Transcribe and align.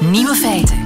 Nieuwe 0.00 0.34
feiten. 0.34 0.78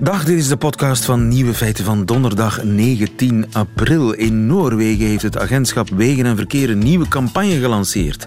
Dag, 0.00 0.24
dit 0.24 0.38
is 0.38 0.48
de 0.48 0.56
podcast 0.56 1.04
van 1.04 1.28
Nieuwe 1.28 1.54
Feiten 1.54 1.84
van 1.84 2.04
donderdag 2.04 2.64
19 2.64 3.46
april. 3.52 4.12
In 4.12 4.46
Noorwegen 4.46 5.06
heeft 5.06 5.22
het 5.22 5.38
agentschap 5.38 5.88
Wegen 5.88 6.26
en 6.26 6.36
Verkeer 6.36 6.70
een 6.70 6.78
nieuwe 6.78 7.08
campagne 7.08 7.60
gelanceerd. 7.60 8.26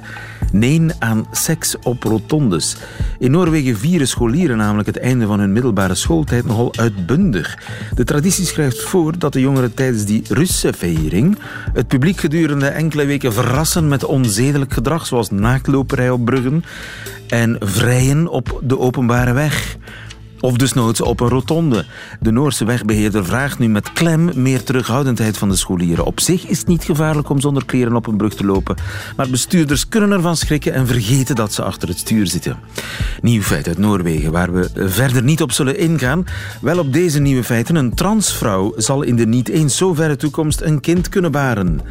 Nee 0.52 0.82
aan 1.00 1.26
seks 1.32 1.76
op 1.84 2.04
rotondes. 2.04 2.78
In 3.20 3.32
Noorwegen 3.32 3.78
vieren 3.78 4.08
scholieren 4.08 4.58
namelijk 4.58 4.88
het 4.88 5.00
einde 5.00 5.26
van 5.26 5.40
hun 5.40 5.52
middelbare 5.52 5.96
schooltijd 5.96 6.46
nogal 6.46 6.74
uitbundig. 6.76 7.58
De 7.96 8.04
traditie 8.04 8.46
schrijft 8.46 8.82
voor 8.82 9.20
dat 9.20 9.34
de 9.34 9.40
jongeren 9.40 9.74
tijdens 9.74 10.06
die 10.06 10.24
Russenviering 10.30 11.38
het 11.74 11.88
publiek 11.88 12.20
gedurende 12.20 12.68
enkele 12.68 13.06
weken 13.06 13.34
verrassen 13.34 13.88
met 13.88 14.04
onzedelijk 14.04 14.74
gedrag, 14.74 15.06
zoals 15.06 15.30
naaktloperij 15.30 16.10
op 16.10 16.26
bruggen 16.26 16.64
en 17.28 17.58
vrijen 17.60 18.28
op 18.28 18.62
de 18.64 18.80
openbare 18.80 19.34
weg. 19.34 19.78
Of 20.42 20.58
desnoods 20.58 21.02
op 21.02 21.20
een 21.20 21.30
rotonde. 21.30 21.86
De 22.20 22.32
Noorse 22.32 22.66
wegbeheerder 22.66 23.26
vraagt 23.26 23.60
nu 23.60 23.70
met 23.70 23.94
klem 23.94 24.30
meer 24.36 24.64
terughoudendheid 24.64 25.38
van 25.38 25.50
de 25.50 25.56
scholieren. 25.56 26.06
Op 26.06 26.20
zich 26.20 26.48
is 26.48 26.58
het 26.58 26.68
niet 26.68 26.84
gevaarlijk 26.84 27.30
om 27.30 27.40
zonder 27.40 27.66
kleren 27.66 27.96
op 27.96 28.08
een 28.08 28.18
brug 28.18 28.36
te 28.36 28.46
lopen. 28.46 28.76
Maar 29.16 29.30
bestuurders 29.30 29.88
kunnen 29.88 30.12
ervan 30.12 30.36
schrikken 30.36 30.74
en 30.74 30.88
vergeten 30.88 31.36
dat 31.36 31.54
ze 31.54 31.64
achter 31.64 31.88
het 31.88 31.98
stuur 31.98 32.28
zitten. 32.28 32.58
Nieuw 33.22 33.42
feit 33.42 33.68
uit 33.68 33.78
Noorwegen, 33.78 34.32
waar 34.32 34.54
we 34.54 34.70
verder 34.76 35.24
niet 35.24 35.42
op 35.42 35.52
zullen 35.52 35.78
ingaan. 35.78 36.26
Wel 36.62 36.80
op 36.80 36.94
deze 36.94 37.20
nieuwe 37.20 37.44
feiten. 37.44 37.76
Een 37.76 37.94
transvrouw 37.94 38.74
zal 38.78 39.02
in 39.02 39.16
de 39.16 39.28
niet 39.28 39.50
eens 39.50 39.78
zo 39.78 39.94
verre 39.94 40.16
toekomst 40.16 40.62
een 40.62 40.80
kind 40.80 41.10
kunnen 41.10 41.32
baren. 41.32 41.82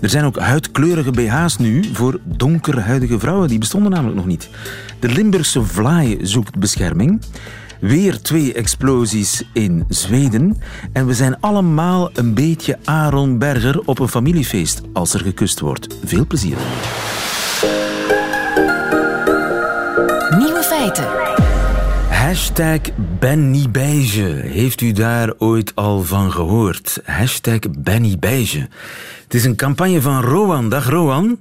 Er 0.00 0.08
zijn 0.08 0.24
ook 0.24 0.38
huidkleurige 0.38 1.10
BH's 1.10 1.56
nu 1.56 1.84
voor 1.92 2.20
donkerhuidige 2.24 3.18
vrouwen. 3.18 3.48
Die 3.48 3.58
bestonden 3.58 3.90
namelijk 3.90 4.16
nog 4.16 4.26
niet. 4.26 4.48
De 4.98 5.08
Limburgse 5.08 5.62
vlaai 5.62 6.18
zoekt 6.22 6.58
bescherming. 6.58 7.22
Weer 7.80 8.20
twee 8.20 8.52
explosies 8.52 9.42
in 9.52 9.84
Zweden. 9.88 10.60
En 10.92 11.06
we 11.06 11.14
zijn 11.14 11.40
allemaal 11.40 12.10
een 12.14 12.34
beetje 12.34 12.78
Aaron 12.84 13.38
Berger 13.38 13.80
op 13.84 13.98
een 13.98 14.08
familiefeest 14.08 14.80
als 14.92 15.14
er 15.14 15.20
gekust 15.20 15.60
wordt. 15.60 15.96
Veel 16.04 16.26
plezier. 16.26 16.56
Nieuwe 20.38 20.62
feiten. 20.62 21.39
Hashtag 22.20 22.80
Benny 23.18 23.66
Beige. 23.70 24.22
Heeft 24.46 24.80
u 24.80 24.92
daar 24.92 25.32
ooit 25.38 25.72
al 25.74 26.02
van 26.02 26.32
gehoord? 26.32 27.00
Hashtag 27.04 27.58
Benny 27.78 28.16
Beige. 28.18 28.68
Het 29.22 29.34
is 29.34 29.44
een 29.44 29.56
campagne 29.56 30.00
van 30.00 30.22
Rowan. 30.22 30.68
Dag 30.68 30.88
Rowan. 30.88 31.38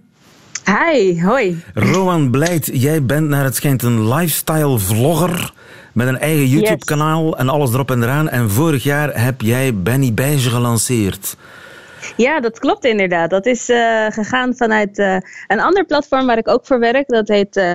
Hi, 0.65 1.21
hoi. 1.21 1.63
Rowan 1.73 2.31
Blijt, 2.31 2.69
jij 2.73 3.05
bent 3.05 3.27
naar 3.27 3.43
het 3.43 3.55
schijnt 3.55 3.83
een 3.83 4.13
lifestyle 4.13 4.79
vlogger 4.79 5.53
met 5.93 6.07
een 6.07 6.19
eigen 6.19 6.47
YouTube-kanaal 6.47 7.37
en 7.37 7.49
alles 7.49 7.73
erop 7.73 7.91
en 7.91 8.03
eraan. 8.03 8.29
En 8.29 8.49
vorig 8.49 8.83
jaar 8.83 9.21
heb 9.21 9.41
jij 9.41 9.75
Benny 9.75 10.13
Beige 10.13 10.49
gelanceerd. 10.49 11.35
Ja, 12.17 12.39
dat 12.39 12.59
klopt 12.59 12.85
inderdaad. 12.85 13.29
Dat 13.29 13.45
is 13.45 13.69
uh, 13.69 14.05
gegaan 14.09 14.55
vanuit 14.55 14.97
uh, 14.97 15.17
een 15.47 15.59
ander 15.59 15.85
platform 15.85 16.25
waar 16.25 16.37
ik 16.37 16.47
ook 16.47 16.65
voor 16.65 16.79
werk. 16.79 17.07
Dat 17.07 17.27
heet 17.27 17.55
uh, 17.55 17.71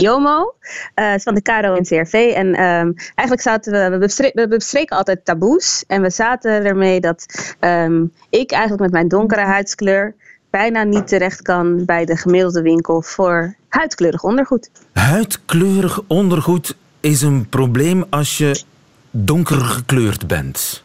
Jomo. 0.00 0.54
Uh, 0.94 1.14
is 1.14 1.22
van 1.22 1.34
de 1.34 1.42
KRO 1.42 1.74
en 1.74 1.82
CRV. 1.82 2.12
En 2.34 2.46
um, 2.46 2.94
eigenlijk 3.14 3.40
zaten 3.40 3.72
we, 3.72 3.88
we, 3.88 3.98
bespreken, 3.98 4.42
we 4.42 4.48
bespreken 4.48 4.96
altijd 4.96 5.24
taboes. 5.24 5.84
En 5.86 6.02
we 6.02 6.10
zaten 6.10 6.64
ermee 6.64 7.00
dat 7.00 7.26
um, 7.60 8.12
ik 8.30 8.50
eigenlijk 8.50 8.82
met 8.82 8.92
mijn 8.92 9.08
donkere 9.08 9.40
huidskleur 9.40 10.14
bijna 10.50 10.82
niet 10.82 11.08
terecht 11.08 11.42
kan 11.42 11.84
bij 11.84 12.04
de 12.04 12.16
gemiddelde 12.16 12.62
winkel 12.62 13.02
voor 13.02 13.54
huidkleurig 13.68 14.22
ondergoed. 14.22 14.70
Huidkleurig 14.92 16.00
ondergoed 16.06 16.76
is 17.00 17.22
een 17.22 17.48
probleem 17.48 18.04
als 18.10 18.38
je 18.38 18.62
donker 19.10 19.60
gekleurd 19.60 20.26
bent. 20.26 20.82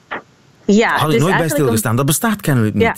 Ja, 0.66 0.98
Had 0.98 1.14
ik 1.14 1.20
nooit 1.20 1.38
bij 1.38 1.50
stilgestaan. 1.50 1.96
Dat 1.96 2.06
bestaat 2.06 2.42
kennelijk 2.42 2.74
niet. 2.74 2.84
Ja. 2.84 2.96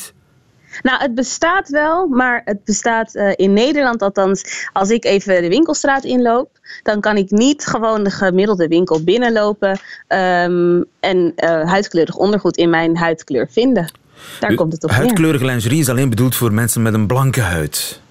Nou, 0.82 1.02
het 1.02 1.16
bestaat 1.16 1.70
wel, 1.70 2.08
maar 2.08 2.42
het 2.46 2.64
bestaat 2.64 3.16
uh, 3.16 3.32
in 3.36 3.54
Nederland 3.54 4.02
althans. 4.02 4.68
Als 4.74 4.90
ik 4.90 5.06
even 5.06 5.42
de 5.42 5.50
winkelstraat 5.50 6.04
inloop, 6.04 6.50
dan 6.84 7.02
kan 7.02 7.18
ik 7.18 7.32
niet 7.32 7.66
gewoon 7.66 8.04
de 8.04 8.12
gemiddelde 8.12 8.68
winkel 8.68 9.04
binnenlopen 9.04 9.70
um, 9.70 10.86
en 11.00 11.34
uh, 11.36 11.70
huidkleurig 11.70 12.16
ondergoed 12.16 12.58
in 12.58 12.70
mijn 12.70 12.98
huidkleur 12.98 13.48
vinden. 13.52 13.92
Daar 14.40 14.56
komt 14.56 14.74
het 14.74 14.84
op 14.84 14.90
Huidkleurige 14.90 15.46
lingerie 15.46 15.80
is 15.80 15.90
alleen 15.90 16.10
bedoeld 16.10 16.36
voor 16.36 16.54
mensen 16.54 16.82
met 16.82 16.94
een 16.94 17.08
blanke 17.08 17.42
huid. 17.42 18.02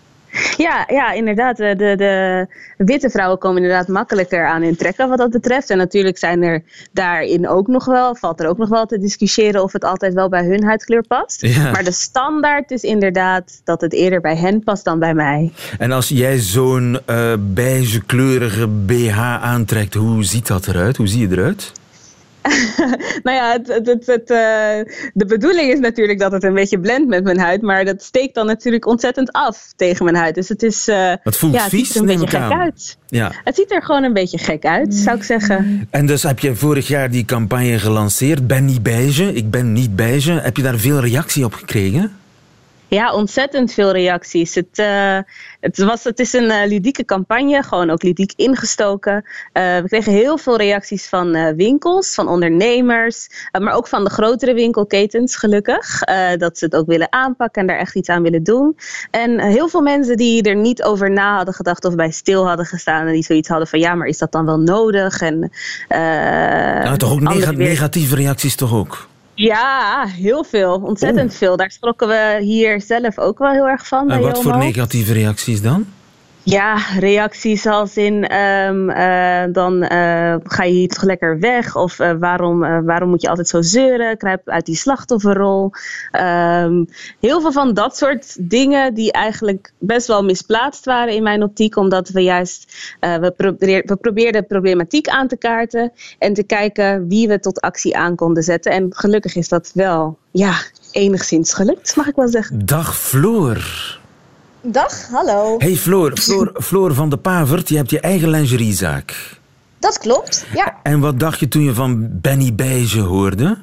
Ja, 0.57 0.85
ja, 0.89 1.13
inderdaad. 1.13 1.57
De, 1.57 1.75
de, 1.77 1.97
de 1.97 2.47
witte 2.77 3.11
vrouwen 3.11 3.39
komen 3.39 3.63
inderdaad 3.63 3.89
makkelijker 3.89 4.47
aan 4.47 4.63
in 4.63 4.77
trekken 4.77 5.09
wat 5.09 5.19
dat 5.19 5.31
betreft. 5.31 5.71
En 5.71 5.77
natuurlijk 5.77 6.19
zijn 6.19 6.43
er 6.43 6.63
daarin 6.93 7.49
ook 7.49 7.67
nog 7.67 7.85
wel, 7.85 8.15
valt 8.15 8.41
er 8.41 8.49
ook 8.49 8.59
nog 8.59 8.69
wel 8.69 8.87
te 8.87 8.99
discussiëren 8.99 9.63
of 9.63 9.73
het 9.73 9.85
altijd 9.85 10.15
wel 10.15 10.29
bij 10.29 10.45
hun 10.45 10.65
huidkleur 10.65 11.07
past. 11.07 11.47
Ja. 11.47 11.71
Maar 11.71 11.85
de 11.85 11.93
standaard 11.93 12.71
is 12.71 12.83
inderdaad 12.83 13.61
dat 13.65 13.81
het 13.81 13.93
eerder 13.93 14.21
bij 14.21 14.37
hen 14.37 14.63
past 14.63 14.85
dan 14.85 14.99
bij 14.99 15.15
mij. 15.15 15.53
En 15.79 15.93
als 15.93 16.09
jij 16.09 16.39
zo'n 16.39 16.99
uh, 17.11 17.33
beige 17.41 18.03
kleurige 18.05 18.69
BH 18.69 19.19
aantrekt, 19.43 19.95
hoe 19.95 20.25
ziet 20.25 20.47
dat 20.47 20.67
eruit? 20.67 20.97
Hoe 20.97 21.09
zie 21.09 21.29
je 21.29 21.37
eruit? 21.37 21.73
nou 23.25 23.37
ja, 23.37 23.53
het, 23.53 23.87
het, 23.87 24.07
het, 24.07 24.31
uh, 24.31 24.95
de 25.15 25.27
bedoeling 25.27 25.73
is 25.73 25.79
natuurlijk 25.79 26.19
dat 26.19 26.33
het 26.33 26.45
een 26.45 26.55
beetje 26.55 26.81
blendt 26.81 27.09
met 27.09 27.25
mijn 27.25 27.39
huid, 27.39 27.63
maar 27.63 27.85
dat 27.85 28.03
steekt 28.03 28.35
dan 28.35 28.47
natuurlijk 28.47 28.87
ontzettend 28.87 29.33
af 29.33 29.73
tegen 29.77 30.05
mijn 30.05 30.17
huid. 30.17 30.35
Dus 30.35 30.49
het 30.49 30.63
is. 30.63 30.89
Uh, 30.89 31.13
het 31.23 31.37
voelt 31.37 31.55
ja, 31.55 31.61
het 31.61 31.71
vies, 31.71 31.87
ziet 31.87 31.95
er 31.95 32.01
een 32.01 32.07
neem 32.07 32.21
beetje 32.21 32.37
ik 32.37 32.43
gek 32.43 32.53
aan. 32.53 32.61
uit. 32.61 32.97
Ja. 33.07 33.33
Het 33.45 33.55
ziet 33.55 33.73
er 33.73 33.83
gewoon 33.83 34.03
een 34.03 34.13
beetje 34.13 34.39
gek 34.39 34.65
uit, 34.65 34.95
zou 34.95 35.17
ik 35.17 35.23
zeggen. 35.23 35.87
En 35.91 36.07
dus 36.07 36.23
heb 36.23 36.39
je 36.39 36.55
vorig 36.55 36.89
jaar 36.89 37.11
die 37.11 37.25
campagne 37.25 37.79
gelanceerd, 37.79 38.47
Ben 38.47 38.65
niet 38.65 38.83
beige, 38.83 39.35
ik 39.35 39.51
ben 39.51 39.73
niet 39.73 39.97
beige. 39.97 40.33
Heb 40.33 40.57
je 40.57 40.63
daar 40.63 40.79
veel 40.79 41.01
reactie 41.01 41.45
op 41.45 41.55
gekregen? 41.55 42.13
Ja, 42.95 43.13
ontzettend 43.13 43.73
veel 43.73 43.93
reacties. 43.93 44.55
Het, 44.55 44.79
uh, 44.79 45.19
het, 45.61 45.79
was, 45.79 46.05
het 46.05 46.19
is 46.19 46.33
een 46.33 46.51
uh, 46.51 46.67
ludieke 46.67 47.05
campagne, 47.05 47.63
gewoon 47.63 47.91
ook 47.91 48.03
ludiek 48.03 48.33
ingestoken. 48.37 49.15
Uh, 49.15 49.23
we 49.79 49.85
kregen 49.87 50.13
heel 50.13 50.39
veel 50.39 50.57
reacties 50.57 51.07
van 51.07 51.55
winkels, 51.57 52.15
van 52.15 52.29
ondernemers, 52.29 53.29
maar 53.61 53.75
ook 53.75 53.89
van 53.89 54.05
de 54.05 54.11
grotere 54.11 54.55
winkelketens, 54.55 55.37
gelukkig. 55.37 56.01
dat 56.37 56.59
ze 56.59 56.65
het 56.65 56.77
ook 56.77 56.87
willen 56.87 57.13
aanpakken 57.13 57.61
en 57.61 57.69
daar 57.69 57.79
echt 57.79 57.95
iets 57.95 58.09
aan 58.09 58.23
willen 58.23 58.43
doen. 58.43 58.77
En 59.11 59.41
heel 59.41 59.69
veel 59.69 59.83
mensen 59.83 60.17
die 60.17 60.43
er 60.43 60.57
niet 60.57 60.83
over 60.83 61.11
na 61.11 61.37
hadden 61.37 61.55
gedacht 61.55 61.85
of 61.85 61.95
bij 61.95 62.11
stil 62.11 62.47
hadden 62.47 62.67
gestaan 62.67 63.07
en 63.07 63.13
die 63.13 63.25
zoiets 63.25 63.49
hadden 63.49 63.69
van 63.69 63.79
ja, 63.79 63.95
maar 63.95 64.07
is 64.07 64.19
dat 64.19 64.33
dan 64.33 64.47
wel 64.47 64.59
nodig? 64.59 65.21
En, 65.21 65.51
nou, 65.89 66.97
toch 66.97 67.13
ook 67.13 67.21
negatieve 67.57 68.15
reacties 68.15 68.55
toch 68.55 68.75
ook? 68.75 69.11
Ja, 69.35 70.07
heel 70.07 70.45
veel. 70.45 70.75
Ontzettend 70.85 71.31
oh. 71.31 71.37
veel. 71.37 71.57
Daar 71.57 71.71
schrokken 71.71 72.09
we 72.09 72.39
hier 72.41 72.81
zelf 72.81 73.19
ook 73.19 73.39
wel 73.39 73.53
heel 73.53 73.69
erg 73.69 73.87
van. 73.87 74.11
En 74.11 74.21
wat 74.21 74.43
voor 74.43 74.57
negatieve 74.57 75.13
reacties 75.13 75.63
dan? 75.63 75.87
Ja, 76.45 76.77
reacties 76.99 77.67
als 77.67 77.97
in 77.97 78.37
um, 78.37 78.91
uh, 78.91 79.45
dan 79.53 79.83
uh, 79.83 80.35
ga 80.43 80.63
je 80.63 80.73
hier 80.73 80.89
toch 80.89 81.03
lekker 81.03 81.39
weg 81.39 81.77
of 81.77 81.99
uh, 81.99 82.13
waarom, 82.19 82.85
waarom 82.85 83.09
moet 83.09 83.23
je 83.23 83.29
altijd 83.29 83.49
zo 83.49 83.63
zeuren, 83.63 84.17
kruip 84.17 84.49
uit 84.49 84.67
die 84.67 84.77
slachtofferrol. 84.77 85.73
Um, 86.21 86.89
heel 87.21 87.41
veel 87.41 87.53
van 87.53 87.75
dat 87.75 87.97
soort 87.97 88.51
dingen 88.51 88.95
die 88.95 89.13
eigenlijk 89.13 89.73
best 89.79 90.07
wel 90.07 90.25
misplaatst 90.25 90.85
waren 90.85 91.15
in 91.15 91.23
mijn 91.23 91.43
optiek, 91.43 91.77
omdat 91.77 92.09
we 92.09 92.21
juist, 92.21 92.97
we, 93.01 93.33
we 93.85 93.97
probeerden 94.01 94.47
problematiek 94.47 95.09
aan 95.09 95.29
te 95.29 95.37
kaarten 95.37 95.93
en 96.19 96.35
te 96.35 96.43
kijken 96.43 97.09
wie 97.09 97.29
we 97.29 97.41
tot 97.41 97.61
actie 97.61 97.97
aan 97.97 98.17
konden 98.17 98.43
zetten. 98.43 98.73
En 98.73 98.87
gelukkig 98.91 99.37
is 99.37 99.49
dat 99.49 99.71
wel, 99.75 100.19
ja, 100.31 100.55
enigszins 100.93 101.55
gelukt, 101.55 101.97
mag 101.97 102.07
ik 102.07 102.17
wel 102.17 102.29
zeggen. 102.29 102.67
Dag 102.67 102.97
Floor. 102.97 104.01
Dag, 104.65 105.09
hallo. 105.09 105.59
Hey 105.59 105.75
Floor, 105.75 106.17
Floor, 106.17 106.53
Floor 106.55 106.95
van 106.95 107.11
de 107.11 107.17
Pavert, 107.17 107.69
je 107.69 107.77
hebt 107.77 107.91
je 107.91 108.01
eigen 108.01 108.29
lingeriezaak. 108.29 109.39
Dat 109.79 109.99
klopt, 109.99 110.45
ja. 110.55 110.77
En 110.83 111.01
wat 111.01 111.21
dacht 111.21 111.41
je 111.41 111.49
toen 111.49 111.63
je 111.63 111.75
van 111.75 112.09
Benny 112.21 112.55
Beige 112.55 113.01
hoorde? 113.01 113.59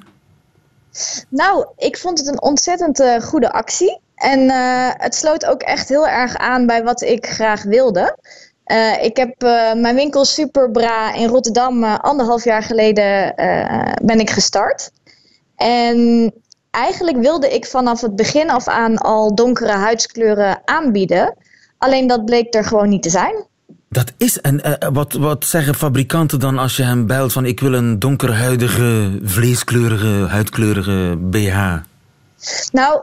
Nou, 1.30 1.66
ik 1.78 1.98
vond 1.98 2.18
het 2.18 2.28
een 2.28 2.42
ontzettend 2.42 3.00
uh, 3.00 3.22
goede 3.22 3.52
actie. 3.52 4.00
En 4.16 4.40
uh, 4.40 4.90
het 4.94 5.16
sloot 5.16 5.46
ook 5.46 5.62
echt 5.62 5.90
heel 5.90 6.08
erg 6.08 6.36
aan 6.36 6.66
bij 6.66 6.84
wat 6.84 7.02
ik 7.02 7.26
graag 7.26 7.64
wilde. 7.64 8.18
Uh, 8.66 9.04
ik 9.04 9.18
heb 9.18 9.42
mijn 9.78 9.96
winkel 9.96 10.26
Superbra 10.26 11.14
in 11.14 11.28
Rotterdam 11.28 11.84
anderhalf 11.84 12.44
jaar 12.44 12.64
geleden 12.64 13.34
ben 14.02 14.20
ik 14.20 14.30
gestart. 14.30 14.92
En 15.56 16.32
eigenlijk 16.72 17.18
wilde 17.18 17.50
ik 17.50 17.66
vanaf 17.66 18.02
het 18.02 18.16
begin 18.16 18.50
af 18.50 18.68
aan 18.68 18.98
al 18.98 19.36
donkere 19.36 19.72
huidskleuren 19.72 20.62
aanbieden. 20.66 21.36
Alleen 21.78 22.08
dat 22.08 22.26
bleek 22.26 22.54
er 22.56 22.64
gewoon 22.64 22.90
niet 22.90 23.04
te 23.04 23.10
zijn. 23.10 23.48
Dat 23.90 24.12
is. 24.18 24.42
En 24.42 24.68
uh, 24.68 24.90
wat, 24.94 25.14
wat 25.14 25.46
zeggen 25.46 25.76
fabrikanten 25.76 26.40
dan 26.40 26.58
als 26.58 26.76
je 26.76 26.84
hem 26.84 27.08
belt 27.08 27.34
van 27.34 27.46
ik 27.46 27.60
wil 27.60 27.74
een 27.74 28.00
donkerhuidige, 28.00 29.20
vleeskleurige, 29.24 30.26
huidkleurige 30.28 31.18
BH? 31.20 31.58
Nou, 32.72 33.02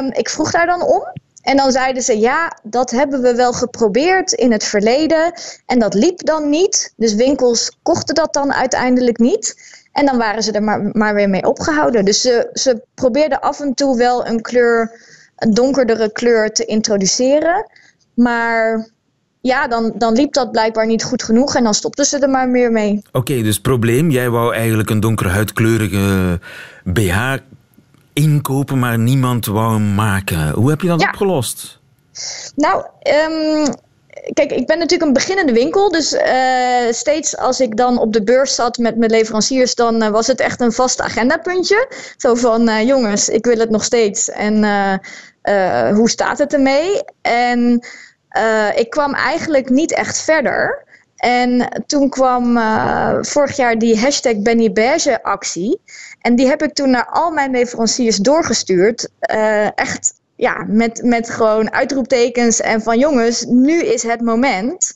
um, 0.00 0.12
ik 0.12 0.28
vroeg 0.28 0.50
daar 0.50 0.66
dan 0.66 0.82
om. 0.82 1.02
En 1.42 1.56
dan 1.56 1.72
zeiden 1.72 2.02
ze, 2.02 2.18
ja, 2.18 2.58
dat 2.62 2.90
hebben 2.90 3.20
we 3.22 3.34
wel 3.34 3.52
geprobeerd 3.52 4.32
in 4.32 4.52
het 4.52 4.64
verleden. 4.64 5.32
En 5.66 5.78
dat 5.78 5.94
liep 5.94 6.24
dan 6.24 6.48
niet. 6.48 6.92
Dus 6.96 7.14
winkels 7.14 7.76
kochten 7.82 8.14
dat 8.14 8.32
dan 8.32 8.52
uiteindelijk 8.52 9.18
niet. 9.18 9.76
En 9.98 10.06
dan 10.06 10.18
waren 10.18 10.42
ze 10.42 10.52
er 10.52 10.62
maar, 10.62 10.90
maar 10.92 11.14
weer 11.14 11.28
mee 11.28 11.46
opgehouden. 11.46 12.04
Dus 12.04 12.20
ze, 12.20 12.50
ze 12.52 12.82
probeerden 12.94 13.40
af 13.40 13.60
en 13.60 13.74
toe 13.74 13.96
wel 13.96 14.26
een 14.26 14.40
kleur, 14.40 15.00
een 15.36 15.54
donkerdere 15.54 16.12
kleur 16.12 16.52
te 16.52 16.64
introduceren. 16.64 17.70
Maar 18.14 18.88
ja, 19.40 19.68
dan, 19.68 19.92
dan 19.96 20.12
liep 20.12 20.32
dat 20.32 20.52
blijkbaar 20.52 20.86
niet 20.86 21.04
goed 21.04 21.22
genoeg 21.22 21.54
en 21.54 21.64
dan 21.64 21.74
stopten 21.74 22.04
ze 22.04 22.18
er 22.18 22.30
maar 22.30 22.48
meer 22.48 22.72
mee. 22.72 23.02
Oké, 23.12 23.42
dus 23.42 23.60
probleem, 23.60 24.10
jij 24.10 24.30
wou 24.30 24.54
eigenlijk 24.54 24.90
een 24.90 25.00
donkere 25.00 25.28
huidkleurige 25.28 26.38
BH 26.84 27.36
inkopen, 28.12 28.78
maar 28.78 28.98
niemand 28.98 29.46
wou 29.46 29.72
hem 29.72 29.94
maken. 29.94 30.50
Hoe 30.50 30.70
heb 30.70 30.80
je 30.80 30.88
dat 30.88 31.02
opgelost? 31.02 31.80
Nou, 32.56 32.84
um, 33.30 33.74
kijk, 34.32 34.52
ik 34.52 34.66
ben 34.66 34.78
natuurlijk 34.78 35.08
een 35.08 35.12
beginnende 35.12 35.52
winkel. 35.52 35.90
Dus 35.90 36.12
uh, 36.12 36.90
steeds 36.90 37.36
als 37.36 37.60
ik 37.60 37.76
dan 37.76 37.98
op 37.98 38.12
de 38.12 38.22
beurs 38.22 38.54
zat 38.54 38.78
met 38.78 38.96
mijn 38.96 39.10
leveranciers, 39.10 39.74
dan 39.74 40.02
uh, 40.02 40.08
was 40.08 40.26
het 40.26 40.40
echt 40.40 40.60
een 40.60 40.72
vast 40.72 41.00
agendapuntje. 41.00 41.92
Zo 42.16 42.34
van, 42.34 42.68
uh, 42.68 42.82
jongens, 42.86 43.28
ik 43.28 43.44
wil 43.44 43.58
het 43.58 43.70
nog 43.70 43.84
steeds. 43.84 44.30
En 44.30 44.64
hoe 45.94 46.10
staat 46.10 46.38
het 46.38 46.52
ermee? 46.52 47.02
En 47.22 47.80
ik 48.74 48.90
kwam 48.90 49.14
eigenlijk 49.14 49.70
niet 49.70 49.92
echt 49.92 50.20
verder. 50.20 50.86
En 51.16 51.68
toen 51.86 52.08
kwam 52.08 52.58
vorig 53.24 53.56
jaar 53.56 53.78
die 53.78 54.00
hashtag 54.00 54.36
Benny 54.36 54.72
Beige 54.72 55.22
actie. 55.22 55.80
En 56.20 56.36
die 56.36 56.46
heb 56.46 56.62
ik 56.62 56.74
toen 56.74 56.90
naar 56.90 57.06
al 57.06 57.30
mijn 57.30 57.50
leveranciers 57.50 58.16
doorgestuurd. 58.16 59.08
echt 59.74 60.17
ja, 60.38 60.64
met, 60.68 61.02
met 61.02 61.30
gewoon 61.30 61.72
uitroeptekens 61.72 62.60
en 62.60 62.82
van 62.82 62.98
jongens, 62.98 63.44
nu 63.44 63.82
is 63.82 64.02
het 64.02 64.20
moment 64.20 64.94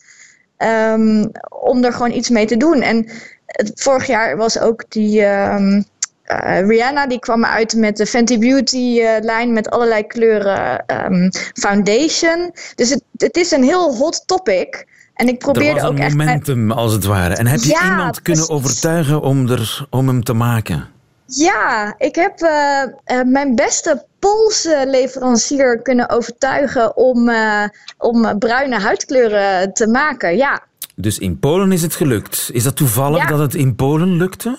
um, 0.58 1.30
om 1.48 1.84
er 1.84 1.92
gewoon 1.92 2.12
iets 2.12 2.30
mee 2.30 2.46
te 2.46 2.56
doen. 2.56 2.82
En 2.82 3.08
het, 3.46 3.72
vorig 3.74 4.06
jaar 4.06 4.36
was 4.36 4.58
ook 4.58 4.84
die 4.88 5.24
um, 5.24 5.84
uh, 6.26 6.66
Rihanna, 6.68 7.06
die 7.06 7.18
kwam 7.18 7.44
uit 7.44 7.74
met 7.74 7.96
de 7.96 8.06
Fenty 8.06 8.38
Beauty 8.38 8.98
uh, 9.00 9.10
lijn 9.20 9.52
met 9.52 9.70
allerlei 9.70 10.06
kleuren 10.06 10.84
um, 10.86 11.30
foundation. 11.52 12.52
Dus 12.74 12.90
het, 12.90 13.02
het 13.16 13.36
is 13.36 13.50
een 13.50 13.64
heel 13.64 13.96
hot 13.96 14.26
topic. 14.26 14.86
En 15.14 15.28
ik 15.28 15.38
probeerde 15.38 15.68
er 15.68 15.74
was 15.74 15.82
een 15.82 16.04
ook 16.04 16.14
momentum, 16.14 16.70
echt... 16.70 16.78
als 16.78 16.92
het 16.92 17.04
ware. 17.04 17.34
En 17.34 17.46
heb 17.46 17.60
je 17.60 17.68
ja, 17.68 17.90
iemand 17.90 18.22
kunnen 18.22 18.48
overtuigen 18.48 19.20
om, 19.20 19.50
er, 19.50 19.86
om 19.90 20.08
hem 20.08 20.22
te 20.22 20.32
maken? 20.32 20.91
Ja, 21.36 21.94
ik 21.98 22.14
heb 22.14 22.40
uh, 22.40 22.82
uh, 23.06 23.22
mijn 23.24 23.54
beste 23.54 24.04
Poolse 24.18 24.84
leverancier 24.86 25.82
kunnen 25.82 26.10
overtuigen 26.10 26.96
om, 26.96 27.28
uh, 27.28 27.64
om 27.98 28.38
bruine 28.38 28.78
huidkleuren 28.78 29.72
te 29.74 29.86
maken. 29.86 30.36
Ja. 30.36 30.62
Dus 30.96 31.18
in 31.18 31.38
Polen 31.38 31.72
is 31.72 31.82
het 31.82 31.94
gelukt. 31.94 32.50
Is 32.52 32.62
dat 32.62 32.76
toevallig 32.76 33.22
ja. 33.22 33.26
dat 33.26 33.38
het 33.38 33.54
in 33.54 33.74
Polen 33.74 34.16
lukte? 34.16 34.58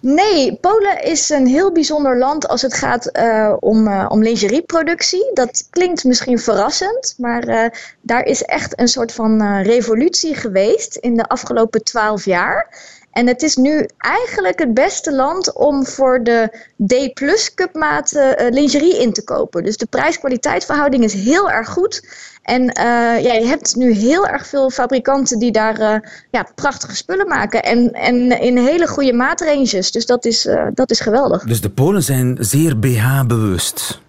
Nee, 0.00 0.56
Polen 0.60 1.02
is 1.02 1.28
een 1.28 1.46
heel 1.46 1.72
bijzonder 1.72 2.18
land 2.18 2.48
als 2.48 2.62
het 2.62 2.74
gaat 2.74 3.10
uh, 3.12 3.54
om, 3.60 3.86
uh, 3.86 4.06
om 4.08 4.22
lingerieproductie. 4.22 5.30
Dat 5.34 5.66
klinkt 5.70 6.04
misschien 6.04 6.38
verrassend, 6.38 7.14
maar 7.18 7.48
uh, 7.48 7.64
daar 8.00 8.24
is 8.24 8.42
echt 8.42 8.80
een 8.80 8.88
soort 8.88 9.12
van 9.12 9.62
revolutie 9.62 10.34
geweest 10.34 10.96
in 10.96 11.16
de 11.16 11.28
afgelopen 11.28 11.84
twaalf 11.84 12.24
jaar. 12.24 12.68
En 13.18 13.26
het 13.26 13.42
is 13.42 13.56
nu 13.56 13.86
eigenlijk 13.98 14.58
het 14.58 14.74
beste 14.74 15.14
land 15.14 15.54
om 15.54 15.86
voor 15.86 16.24
de 16.24 16.50
D-plus 16.86 17.54
cupmaat 17.54 18.12
uh, 18.12 18.30
lingerie 18.50 19.00
in 19.00 19.12
te 19.12 19.24
kopen. 19.24 19.64
Dus 19.64 19.76
de 19.76 19.86
prijs-kwaliteit 19.86 20.64
verhouding 20.64 21.04
is 21.04 21.12
heel 21.12 21.50
erg 21.50 21.68
goed. 21.68 22.08
En 22.42 22.62
uh, 22.62 22.72
ja, 23.22 23.32
je 23.32 23.46
hebt 23.46 23.76
nu 23.76 23.92
heel 23.92 24.26
erg 24.26 24.46
veel 24.46 24.70
fabrikanten 24.70 25.38
die 25.38 25.52
daar 25.52 25.80
uh, 25.80 26.10
ja, 26.30 26.48
prachtige 26.54 26.96
spullen 26.96 27.28
maken. 27.28 27.62
En, 27.62 27.92
en 27.92 28.40
in 28.40 28.58
hele 28.58 28.86
goede 28.86 29.12
maatranges. 29.12 29.90
Dus 29.90 30.06
dat 30.06 30.24
is, 30.24 30.48
dat 30.74 30.90
is 30.90 31.00
geweldig. 31.00 31.44
Dus 31.44 31.60
de 31.60 31.70
Polen 31.70 32.02
zijn 32.02 32.36
zeer 32.40 32.78
BH-bewust. 32.78 34.00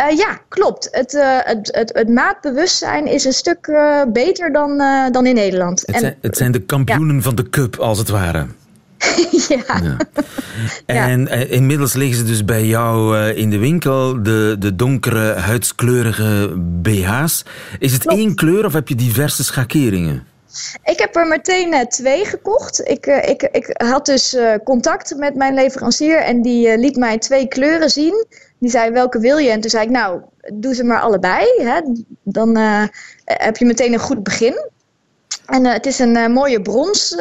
Uh, 0.00 0.16
ja, 0.16 0.40
klopt. 0.48 0.88
Het, 0.90 1.14
uh, 1.14 1.38
het, 1.42 1.68
het, 1.74 1.90
het, 1.94 2.08
maatbewustzijn 2.08 3.06
is 3.06 3.24
een 3.24 3.32
stuk 3.32 3.66
uh, 3.66 4.02
beter 4.12 4.52
dan, 4.52 4.78
dan 5.12 5.26
in 5.26 5.34
Nederland. 5.34 5.80
Het, 5.80 5.94
en, 5.94 6.00
zijn, 6.00 6.16
het 6.20 6.36
zijn 6.36 6.52
de 6.52 6.60
kampioenen 6.60 7.16
ja. 7.16 7.22
van 7.22 7.34
de 7.34 7.50
cup, 7.50 7.76
als 7.76 7.98
het 7.98 8.08
ware. 8.08 8.46
ja. 9.48 9.80
ja. 9.82 9.96
En 10.86 11.20
ja. 11.20 11.30
inmiddels 11.30 11.92
liggen 11.92 12.16
ze 12.16 12.24
dus 12.24 12.44
bij 12.44 12.64
jou 12.64 13.18
in 13.18 13.50
de 13.50 13.58
winkel, 13.58 14.22
de, 14.22 14.56
de 14.58 14.76
donkere, 14.76 15.32
huidskleurige 15.32 16.52
BH's. 16.56 17.44
Is 17.78 17.92
het 17.92 18.02
klopt. 18.02 18.18
één 18.18 18.34
kleur 18.34 18.64
of 18.64 18.72
heb 18.72 18.88
je 18.88 18.94
diverse 18.94 19.44
schakeringen? 19.44 20.26
Ik 20.84 20.98
heb 20.98 21.16
er 21.16 21.26
meteen 21.26 21.88
twee 21.88 22.24
gekocht. 22.24 22.88
Ik, 22.88 23.06
ik, 23.06 23.42
ik 23.42 23.70
had 23.72 24.06
dus 24.06 24.36
contact 24.64 25.16
met 25.16 25.34
mijn 25.34 25.54
leverancier 25.54 26.16
en 26.16 26.42
die 26.42 26.78
liet 26.78 26.96
mij 26.96 27.18
twee 27.18 27.48
kleuren 27.48 27.90
zien. 27.90 28.26
Die 28.60 28.70
zei, 28.70 28.90
welke 28.90 29.18
wil 29.18 29.36
je? 29.36 29.50
En 29.50 29.60
toen 29.60 29.70
zei 29.70 29.84
ik, 29.84 29.90
nou, 29.90 30.20
doe 30.54 30.74
ze 30.74 30.84
maar 30.84 31.00
allebei. 31.00 31.46
Hè? 31.58 31.80
Dan 32.22 32.56
heb 33.24 33.56
je 33.56 33.64
meteen 33.64 33.92
een 33.92 33.98
goed 33.98 34.22
begin. 34.22 34.68
En 35.46 35.66
het 35.66 35.86
is 35.86 35.98
een 35.98 36.32
mooie 36.32 36.62
brons, 36.62 37.16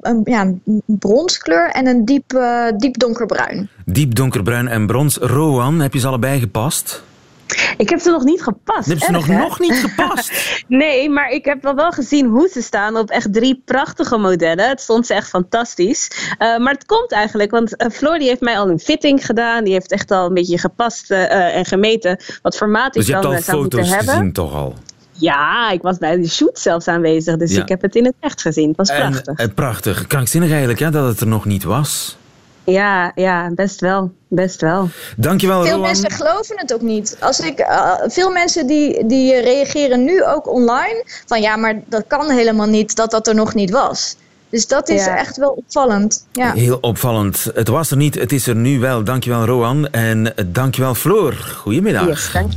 een, 0.00 0.20
ja, 0.24 0.52
bronskleur 0.86 1.70
en 1.70 1.86
een 1.86 2.04
diep, 2.04 2.40
diep 2.76 2.98
donkerbruin. 2.98 3.68
Diep 3.84 4.14
donkerbruin 4.14 4.68
en 4.68 4.86
brons. 4.86 5.16
Rowan, 5.16 5.80
heb 5.80 5.92
je 5.92 5.98
ze 5.98 6.06
allebei 6.06 6.40
gepast? 6.40 7.02
Ik 7.76 7.88
heb 7.88 8.00
ze 8.00 8.10
nog 8.10 8.24
niet 8.24 8.42
gepast. 8.42 8.88
Heb 8.88 8.98
ze 8.98 9.10
nog, 9.10 9.28
nog 9.28 9.60
niet 9.60 9.74
gepast? 9.74 10.32
nee, 10.68 11.10
maar 11.10 11.30
ik 11.30 11.44
heb 11.44 11.62
wel, 11.62 11.74
wel 11.74 11.90
gezien 11.90 12.26
hoe 12.26 12.48
ze 12.52 12.62
staan 12.62 12.96
op 12.96 13.10
echt 13.10 13.32
drie 13.32 13.62
prachtige 13.64 14.16
modellen. 14.16 14.68
Het 14.68 14.80
stond 14.80 15.06
ze 15.06 15.14
echt 15.14 15.28
fantastisch. 15.28 16.10
Uh, 16.38 16.58
maar 16.58 16.72
het 16.72 16.86
komt 16.86 17.12
eigenlijk, 17.12 17.50
want 17.50 17.82
uh, 17.82 17.88
Floor 17.90 18.18
die 18.18 18.28
heeft 18.28 18.40
mij 18.40 18.58
al 18.58 18.68
een 18.68 18.78
fitting 18.78 19.26
gedaan. 19.26 19.64
Die 19.64 19.72
heeft 19.72 19.92
echt 19.92 20.10
al 20.10 20.26
een 20.26 20.34
beetje 20.34 20.58
gepast 20.58 21.10
uh, 21.10 21.56
en 21.56 21.64
gemeten 21.64 22.18
wat 22.42 22.56
formaat 22.56 22.92
dus 22.92 23.08
ik 23.08 23.22
dan 23.22 23.42
zou 23.42 23.60
moeten 23.60 23.78
hebben. 23.78 23.98
Dus 23.98 24.06
je 24.06 24.06
hebt 24.06 24.08
al 24.08 24.08
foto's 24.08 24.14
gezien 24.14 24.32
toch 24.32 24.54
al? 24.54 24.74
Ja, 25.12 25.70
ik 25.70 25.82
was 25.82 25.98
bij 25.98 26.16
de 26.16 26.28
shoot 26.28 26.58
zelfs 26.58 26.88
aanwezig. 26.88 27.36
Dus 27.36 27.52
ja. 27.54 27.62
ik 27.62 27.68
heb 27.68 27.82
het 27.82 27.94
in 27.94 28.04
het 28.04 28.14
echt 28.20 28.40
gezien. 28.40 28.68
Het 28.68 28.76
was 28.76 28.90
prachtig. 28.90 29.38
En, 29.38 29.54
prachtig. 29.54 30.06
Krankzinnig 30.06 30.50
eigenlijk 30.50 30.80
hè, 30.80 30.90
dat 30.90 31.08
het 31.08 31.20
er 31.20 31.26
nog 31.26 31.44
niet 31.44 31.62
was. 31.62 32.16
Ja, 32.64 33.12
ja, 33.14 33.50
best 33.54 33.80
wel. 33.80 34.12
Best 34.28 34.60
wel. 34.60 34.88
Dankjewel, 35.16 35.62
Veel 35.62 35.70
Rowan. 35.70 35.86
mensen 35.86 36.10
geloven 36.10 36.58
het 36.58 36.74
ook 36.74 36.80
niet. 36.80 37.16
Als 37.20 37.40
ik, 37.40 37.60
uh, 37.60 37.92
veel 38.06 38.30
mensen 38.30 38.66
die, 38.66 39.06
die 39.06 39.40
reageren 39.40 40.04
nu 40.04 40.24
ook 40.24 40.48
online 40.48 41.04
van 41.26 41.40
ja, 41.40 41.56
maar 41.56 41.80
dat 41.86 42.04
kan 42.06 42.30
helemaal 42.30 42.66
niet 42.66 42.96
dat 42.96 43.10
dat 43.10 43.26
er 43.26 43.34
nog 43.34 43.54
niet 43.54 43.70
was. 43.70 44.16
Dus 44.48 44.66
dat 44.66 44.88
is 44.88 45.04
ja. 45.04 45.16
echt 45.16 45.36
wel 45.36 45.50
opvallend. 45.50 46.26
Ja. 46.32 46.52
Heel 46.52 46.78
opvallend. 46.80 47.50
Het 47.54 47.68
was 47.68 47.90
er 47.90 47.96
niet, 47.96 48.14
het 48.14 48.32
is 48.32 48.46
er 48.46 48.56
nu 48.56 48.78
wel. 48.80 49.04
Dankjewel, 49.04 49.44
Rowan. 49.44 49.88
En 49.90 50.34
dankjewel, 50.46 50.94
Floor. 50.94 51.32
Goedemiddag. 51.32 52.06
Yes, 52.06 52.32
dank 52.32 52.52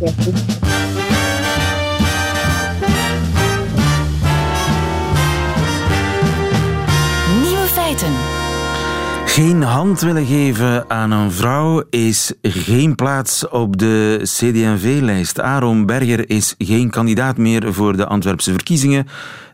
Geen 9.36 9.62
hand 9.62 10.02
willen 10.02 10.26
geven 10.26 10.90
aan 10.90 11.12
een 11.12 11.32
vrouw 11.32 11.84
is 11.90 12.34
geen 12.42 12.96
plaats 12.96 13.50
op 13.50 13.78
de 13.78 14.20
CD&V-lijst. 14.24 15.40
Aaron 15.40 15.86
Berger 15.86 16.30
is 16.30 16.56
geen 16.58 16.90
kandidaat 16.90 17.38
meer 17.38 17.74
voor 17.74 17.98
de 17.98 18.06
Antwerpse 18.06 18.52
verkiezingen. 18.52 19.08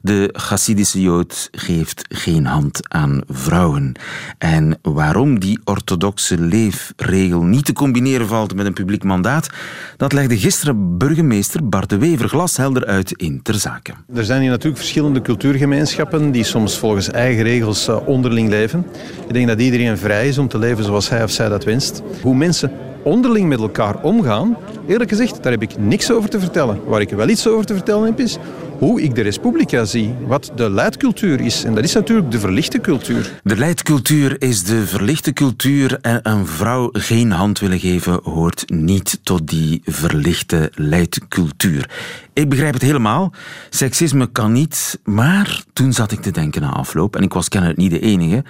De 0.03 0.29
Chassidische 0.31 1.01
Jood 1.01 1.47
geeft 1.51 2.05
geen 2.09 2.45
hand 2.45 2.89
aan 2.89 3.21
vrouwen. 3.27 3.93
En 4.37 4.79
waarom 4.81 5.39
die 5.39 5.59
orthodoxe 5.63 6.39
leefregel 6.39 7.43
niet 7.43 7.65
te 7.65 7.73
combineren 7.73 8.27
valt 8.27 8.55
met 8.55 8.65
een 8.65 8.73
publiek 8.73 9.03
mandaat, 9.03 9.49
dat 9.97 10.13
legde 10.13 10.37
gisteren 10.37 10.97
burgemeester 10.97 11.69
Bart 11.69 11.89
de 11.89 11.97
Wever 11.97 12.29
glashelder 12.29 12.85
uit 12.85 13.11
in 13.11 13.41
Ter 13.41 13.55
Zaken. 13.55 13.95
Er 14.13 14.25
zijn 14.25 14.41
hier 14.41 14.49
natuurlijk 14.49 14.77
verschillende 14.77 15.21
cultuurgemeenschappen 15.21 16.31
die 16.31 16.43
soms 16.43 16.77
volgens 16.77 17.11
eigen 17.11 17.43
regels 17.43 17.89
onderling 18.05 18.49
leven. 18.49 18.85
Ik 19.27 19.33
denk 19.33 19.47
dat 19.47 19.57
iedereen 19.71 19.97
vrij 19.97 20.27
is 20.27 20.37
om 20.37 20.47
te 20.47 20.57
leven 20.57 20.83
zoals 20.83 21.09
hij 21.09 21.23
of 21.23 21.31
zij 21.31 21.49
dat 21.49 21.63
wenst. 21.63 22.01
Hoe 22.21 22.35
mensen 22.35 22.71
onderling 23.03 23.47
met 23.47 23.59
elkaar 23.59 24.01
omgaan, 24.01 24.57
eerlijk 24.87 25.09
gezegd, 25.09 25.43
daar 25.43 25.51
heb 25.51 25.61
ik 25.61 25.77
niks 25.77 26.11
over 26.11 26.29
te 26.29 26.39
vertellen. 26.39 26.79
Waar 26.85 27.01
ik 27.01 27.09
wel 27.09 27.29
iets 27.29 27.47
over 27.47 27.65
te 27.65 27.73
vertellen 27.73 28.05
heb 28.05 28.19
is 28.19 28.37
hoe 28.81 29.01
ik 29.01 29.15
de 29.15 29.21
Respublica 29.21 29.85
zie, 29.85 30.13
wat 30.27 30.51
de 30.55 30.69
leidcultuur 30.69 31.41
is. 31.41 31.63
En 31.63 31.75
dat 31.75 31.83
is 31.83 31.93
natuurlijk 31.93 32.31
de 32.31 32.39
verlichte 32.39 32.79
cultuur. 32.79 33.31
De 33.43 33.57
leidcultuur 33.57 34.41
is 34.41 34.63
de 34.63 34.87
verlichte 34.87 35.33
cultuur 35.33 35.97
en 36.01 36.19
een 36.23 36.45
vrouw 36.45 36.89
geen 36.91 37.31
hand 37.31 37.59
willen 37.59 37.79
geven 37.79 38.19
hoort 38.23 38.63
niet 38.69 39.19
tot 39.23 39.47
die 39.47 39.81
verlichte 39.85 40.71
leidcultuur. 40.75 41.89
Ik 42.33 42.49
begrijp 42.49 42.73
het 42.73 42.81
helemaal. 42.81 43.33
Seksisme 43.69 44.31
kan 44.31 44.51
niet, 44.51 44.99
maar 45.03 45.63
toen 45.73 45.93
zat 45.93 46.11
ik 46.11 46.21
te 46.21 46.31
denken 46.31 46.61
na 46.61 46.69
afloop, 46.69 47.15
en 47.15 47.23
ik 47.23 47.33
was 47.33 47.49
kennelijk 47.49 47.79
niet 47.79 47.91
de 47.91 47.99
enige, 47.99 48.43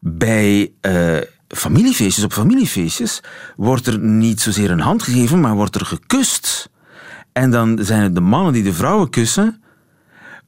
bij... 0.00 0.72
Uh, 0.82 1.16
familiefeestjes, 1.48 2.24
op 2.24 2.32
familiefeestjes, 2.32 3.22
wordt 3.56 3.86
er 3.86 3.98
niet 3.98 4.40
zozeer 4.40 4.70
een 4.70 4.80
hand 4.80 5.02
gegeven, 5.02 5.40
maar 5.40 5.54
wordt 5.54 5.74
er 5.74 5.86
gekust. 5.86 6.70
En 7.32 7.50
dan 7.50 7.78
zijn 7.80 8.02
het 8.02 8.14
de 8.14 8.20
mannen 8.20 8.52
die 8.52 8.62
de 8.62 8.72
vrouwen 8.72 9.10
kussen, 9.10 9.62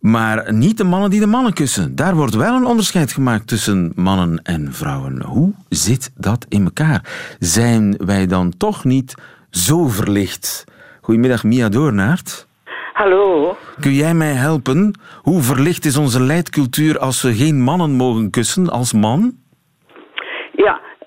maar 0.01 0.53
niet 0.53 0.77
de 0.77 0.85
mannen 0.85 1.11
die 1.11 1.21
de 1.21 1.27
mannen 1.27 1.53
kussen. 1.53 1.95
Daar 1.95 2.15
wordt 2.15 2.35
wel 2.35 2.57
een 2.57 2.65
onderscheid 2.67 3.13
gemaakt 3.13 3.47
tussen 3.47 3.93
mannen 3.95 4.43
en 4.43 4.73
vrouwen. 4.73 5.23
Hoe 5.23 5.53
zit 5.69 6.11
dat 6.17 6.47
in 6.49 6.65
elkaar? 6.65 7.05
Zijn 7.39 7.97
wij 8.05 8.27
dan 8.27 8.57
toch 8.57 8.85
niet 8.85 9.15
zo 9.51 9.89
verlicht? 9.89 10.65
Goedemiddag, 11.01 11.45
Mia 11.45 11.69
Doornaert. 11.69 12.47
Hallo. 12.93 13.57
Kun 13.81 13.95
jij 13.95 14.15
mij 14.15 14.33
helpen? 14.33 15.01
Hoe 15.23 15.43
verlicht 15.43 15.85
is 15.85 15.97
onze 15.97 16.23
leidcultuur 16.23 16.99
als 16.99 17.23
we 17.23 17.35
geen 17.35 17.63
mannen 17.63 17.91
mogen 17.91 18.31
kussen 18.31 18.71
als 18.71 18.93
man? 18.93 19.40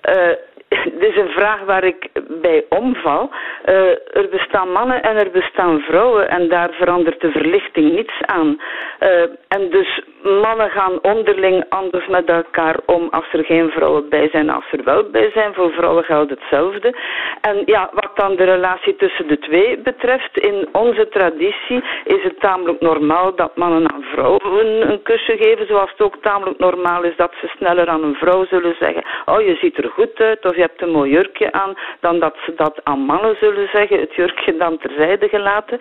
Ja, 0.04 0.28
uh, 0.28 0.36
dit 0.84 0.93
is 1.04 1.16
een 1.16 1.30
vraag 1.30 1.60
waar 1.64 1.84
ik 1.84 2.08
bij 2.28 2.64
omval. 2.68 3.30
Uh, 3.66 3.74
er 3.90 4.28
bestaan 4.30 4.72
mannen 4.72 5.02
en 5.02 5.16
er 5.16 5.30
bestaan 5.30 5.80
vrouwen 5.80 6.28
en 6.28 6.48
daar 6.48 6.70
verandert 6.72 7.20
de 7.20 7.30
verlichting 7.30 7.92
niets 7.92 8.14
aan. 8.20 8.60
Uh, 9.00 9.22
en 9.48 9.70
dus 9.70 10.02
mannen 10.22 10.70
gaan 10.70 11.02
onderling 11.02 11.64
anders 11.68 12.06
met 12.06 12.28
elkaar 12.28 12.76
om 12.86 13.08
als 13.10 13.32
er 13.32 13.44
geen 13.44 13.70
vrouwen 13.70 14.08
bij 14.08 14.28
zijn, 14.28 14.50
als 14.50 14.64
er 14.70 14.84
wel 14.84 15.10
bij 15.10 15.30
zijn. 15.30 15.54
Voor 15.54 15.72
vrouwen 15.72 16.04
geldt 16.04 16.30
hetzelfde. 16.30 16.94
En 17.40 17.62
ja, 17.64 17.90
wat 17.92 18.10
dan 18.14 18.36
de 18.36 18.44
relatie 18.44 18.96
tussen 18.96 19.28
de 19.28 19.38
twee 19.38 19.78
betreft, 19.78 20.38
in 20.38 20.68
onze 20.72 21.08
traditie 21.08 21.82
is 22.04 22.22
het 22.22 22.40
tamelijk 22.40 22.80
normaal 22.80 23.34
dat 23.34 23.56
mannen 23.56 23.92
aan 23.92 24.02
vrouwen 24.02 24.90
een 24.90 25.02
kusje 25.02 25.36
geven, 25.36 25.66
zoals 25.66 25.90
het 25.90 26.00
ook 26.00 26.16
tamelijk 26.22 26.58
normaal 26.58 27.02
is 27.02 27.16
dat 27.16 27.32
ze 27.40 27.46
sneller 27.46 27.88
aan 27.88 28.02
een 28.02 28.14
vrouw 28.14 28.44
zullen 28.46 28.76
zeggen, 28.78 29.04
oh 29.24 29.40
je 29.40 29.54
ziet 29.54 29.78
er 29.78 29.90
goed 29.90 30.20
uit 30.20 30.44
of 30.44 30.54
je 30.54 30.60
hebt 30.60 30.82
een 30.82 30.93
mooi 30.96 31.10
jurkje 31.10 31.52
aan, 31.52 31.72
dan 32.00 32.18
dat 32.18 32.36
ze 32.44 32.52
dat 32.56 32.80
aan 32.82 32.98
mannen 32.98 33.36
zullen 33.40 33.68
zeggen, 33.72 34.00
het 34.00 34.14
jurkje 34.14 34.56
dan 34.56 34.78
terzijde 34.78 35.28
gelaten. 35.28 35.78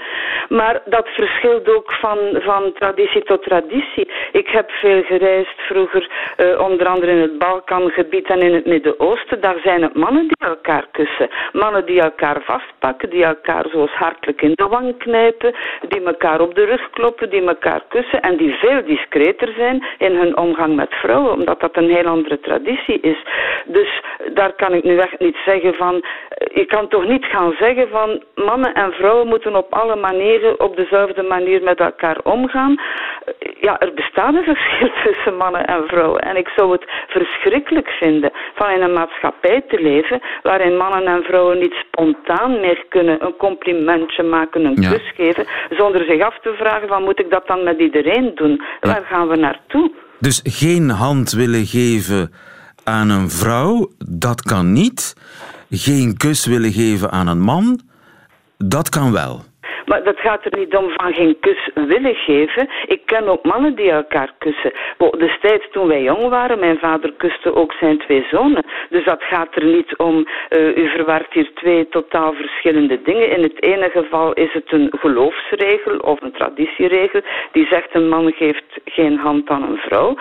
Maar 0.49 0.81
dat 0.85 1.07
verschilt 1.07 1.69
ook 1.75 1.91
van, 1.91 2.19
van 2.33 2.73
traditie 2.73 3.23
tot 3.23 3.43
traditie. 3.43 4.07
Ik 4.31 4.47
heb 4.47 4.71
veel 4.71 5.01
gereisd 5.03 5.57
vroeger, 5.57 6.09
uh, 6.37 6.59
onder 6.59 6.87
andere 6.87 7.11
in 7.11 7.21
het 7.21 7.37
Balkangebied 7.37 8.27
en 8.29 8.39
in 8.39 8.53
het 8.53 8.65
Midden-Oosten. 8.65 9.41
Daar 9.41 9.59
zijn 9.63 9.81
het 9.81 9.95
mannen 9.95 10.27
die 10.27 10.47
elkaar 10.47 10.85
kussen. 10.91 11.29
Mannen 11.51 11.85
die 11.85 12.01
elkaar 12.01 12.41
vastpakken, 12.41 13.09
die 13.09 13.23
elkaar 13.23 13.65
zoals 13.71 13.91
hartelijk 13.91 14.41
in 14.41 14.51
de 14.55 14.67
wang 14.67 14.97
knijpen, 14.97 15.55
die 15.87 16.03
elkaar 16.03 16.41
op 16.41 16.55
de 16.55 16.63
rug 16.63 16.89
kloppen, 16.89 17.29
die 17.29 17.47
elkaar 17.47 17.81
kussen 17.87 18.21
en 18.21 18.37
die 18.37 18.53
veel 18.53 18.85
discreter 18.85 19.53
zijn 19.57 19.85
in 19.97 20.15
hun 20.15 20.37
omgang 20.37 20.75
met 20.75 20.93
vrouwen, 20.93 21.33
omdat 21.33 21.59
dat 21.59 21.77
een 21.77 21.89
heel 21.89 22.05
andere 22.05 22.39
traditie 22.39 22.99
is. 23.01 23.17
Dus 23.65 24.01
daar 24.33 24.53
kan 24.53 24.73
ik 24.73 24.83
nu 24.83 24.95
echt 25.03 25.19
niet 25.19 25.37
zeggen 25.45 25.73
van, 25.73 25.95
eh, 25.95 26.55
je 26.55 26.65
kan 26.65 26.87
toch 26.87 27.07
niet 27.07 27.25
gaan 27.25 27.53
zeggen 27.59 27.87
van 27.89 28.23
mannen 28.35 28.73
en 28.73 28.91
vrouwen 28.91 29.27
moeten 29.27 29.55
op 29.55 29.73
alle 29.73 29.95
manieren 29.95 30.59
op 30.59 30.75
dezelfde 30.75 31.23
manier 31.23 31.63
met 31.63 31.79
elkaar 31.79 32.17
omgaan. 32.23 32.75
Ja, 33.59 33.79
er 33.79 33.93
bestaat 33.93 34.33
een 34.33 34.43
verschil 34.43 34.91
tussen 35.03 35.35
mannen 35.37 35.65
en 35.65 35.83
vrouwen. 35.87 36.21
En 36.21 36.35
ik 36.37 36.49
zou 36.55 36.71
het 36.71 36.85
verschrikkelijk 37.07 37.89
vinden 37.89 38.31
van 38.55 38.69
in 38.69 38.81
een 38.81 38.93
maatschappij 38.93 39.61
te 39.67 39.81
leven 39.81 40.21
waarin 40.43 40.77
mannen 40.77 41.05
en 41.05 41.23
vrouwen 41.23 41.59
niet 41.59 41.75
spontaan 41.85 42.59
meer 42.59 42.85
kunnen 42.89 43.25
een 43.25 43.37
complimentje 43.37 44.23
maken, 44.23 44.65
een 44.65 44.89
kus 44.89 45.11
geven, 45.15 45.45
zonder 45.69 46.05
zich 46.05 46.21
af 46.21 46.39
te 46.39 46.53
vragen 46.57 46.87
van 46.87 47.03
moet 47.03 47.19
ik 47.19 47.29
dat 47.29 47.47
dan 47.47 47.63
met 47.63 47.79
iedereen 47.79 48.31
doen? 48.35 48.61
Waar 48.79 49.05
gaan 49.09 49.27
we 49.27 49.35
naartoe? 49.35 49.91
Dus 50.19 50.41
geen 50.43 50.89
hand 50.89 51.31
willen 51.31 51.65
geven 51.65 52.31
aan 52.83 53.09
een 53.09 53.29
vrouw, 53.29 53.91
dat 54.05 54.41
kan 54.41 54.73
niet. 54.73 55.15
Geen 55.69 56.17
kus 56.17 56.45
willen 56.45 56.71
geven 56.71 57.11
aan 57.11 57.27
een 57.27 57.41
man, 57.41 57.79
dat 58.57 58.89
kan 58.89 59.11
wel. 59.11 59.45
Maar 59.85 60.03
dat 60.03 60.19
gaat 60.19 60.45
er 60.45 60.59
niet 60.59 60.75
om 60.75 60.89
van 60.89 61.13
geen 61.13 61.37
kus 61.39 61.69
willen 61.73 62.15
geven. 62.15 62.69
Ik 62.85 63.01
ken 63.05 63.27
ook 63.27 63.43
mannen 63.43 63.75
die 63.75 63.91
elkaar 63.91 64.33
kussen. 64.37 64.71
Destijds 65.17 65.69
toen 65.71 65.87
wij 65.87 66.01
jong 66.01 66.29
waren, 66.29 66.59
mijn 66.59 66.79
vader 66.79 67.13
kuste 67.17 67.55
ook 67.55 67.73
zijn 67.73 67.97
twee 67.97 68.25
zonen. 68.31 68.65
Dus 68.89 69.05
dat 69.05 69.23
gaat 69.23 69.55
er 69.55 69.65
niet 69.65 69.97
om, 69.97 70.27
uh, 70.49 70.77
u 70.77 70.89
verwaart 70.89 71.33
hier 71.33 71.49
twee 71.53 71.89
totaal 71.89 72.33
verschillende 72.33 73.01
dingen. 73.01 73.29
In 73.29 73.43
het 73.43 73.61
ene 73.63 73.89
geval 73.89 74.33
is 74.33 74.53
het 74.53 74.71
een 74.71 74.91
geloofsregel 74.99 75.97
of 75.97 76.21
een 76.21 76.31
traditieregel 76.31 77.21
die 77.51 77.67
zegt 77.67 77.89
een 77.91 78.09
man 78.09 78.31
geeft 78.31 78.79
geen 78.85 79.17
hand 79.17 79.49
aan 79.49 79.63
een 79.63 79.77
vrouw. 79.77 80.15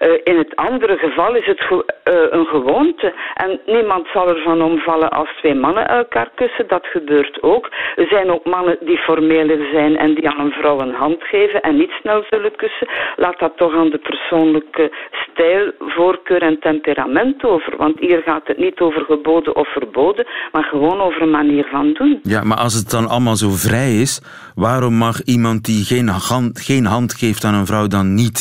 Uh, 0.00 0.20
in 0.24 0.38
het 0.38 0.56
andere 0.56 0.96
geval 0.96 1.34
is 1.34 1.46
het 1.46 1.60
ge 1.60 1.74
uh, 1.74 2.38
een 2.38 2.46
gewoonte. 2.46 3.12
En 3.34 3.60
niemand 3.66 4.06
zal 4.12 4.28
ervan 4.28 4.62
omvallen 4.62 5.10
als 5.10 5.28
twee 5.36 5.54
mannen 5.54 5.88
elkaar 5.88 6.30
kussen. 6.34 6.68
Dat 6.68 6.86
gebeurt 6.86 7.42
ook. 7.42 7.68
Er 7.96 8.06
zijn 8.06 8.30
ook 8.30 8.44
mannen 8.44 8.76
die 8.80 8.98
formeler 9.06 9.68
zijn 9.72 9.96
en 9.96 10.14
die 10.14 10.28
aan 10.28 10.46
een 10.46 10.52
vrouw 10.52 10.80
een 10.80 10.94
hand 10.94 11.22
geven 11.22 11.60
en 11.60 11.76
niet 11.76 11.90
snel 12.00 12.24
zullen 12.30 12.56
kussen, 12.56 12.88
laat 13.16 13.38
dat 13.38 13.56
toch 13.56 13.74
aan 13.74 13.90
de 13.90 13.98
persoonlijke 13.98 14.92
stijl, 15.10 15.72
voorkeur 15.78 16.42
en 16.42 16.58
temperament 16.60 17.44
over. 17.44 17.76
Want 17.76 17.98
hier 17.98 18.22
gaat 18.24 18.46
het 18.46 18.58
niet 18.58 18.80
over 18.80 19.04
geboden 19.04 19.56
of 19.56 19.68
verboden, 19.72 20.26
maar 20.52 20.64
gewoon 20.64 21.00
over 21.00 21.22
een 21.22 21.30
manier 21.30 21.66
van 21.70 21.92
doen. 21.92 22.20
Ja, 22.22 22.42
maar 22.42 22.58
als 22.58 22.74
het 22.74 22.90
dan 22.90 23.08
allemaal 23.08 23.36
zo 23.36 23.48
vrij 23.50 23.92
is, 24.00 24.22
waarom 24.54 24.94
mag 24.94 25.22
iemand 25.22 25.64
die 25.64 25.84
geen 25.84 26.08
hand, 26.08 26.60
geen 26.60 26.84
hand 26.84 27.14
geeft 27.14 27.44
aan 27.44 27.54
een 27.54 27.66
vrouw 27.66 27.86
dan 27.86 28.14
niet 28.14 28.40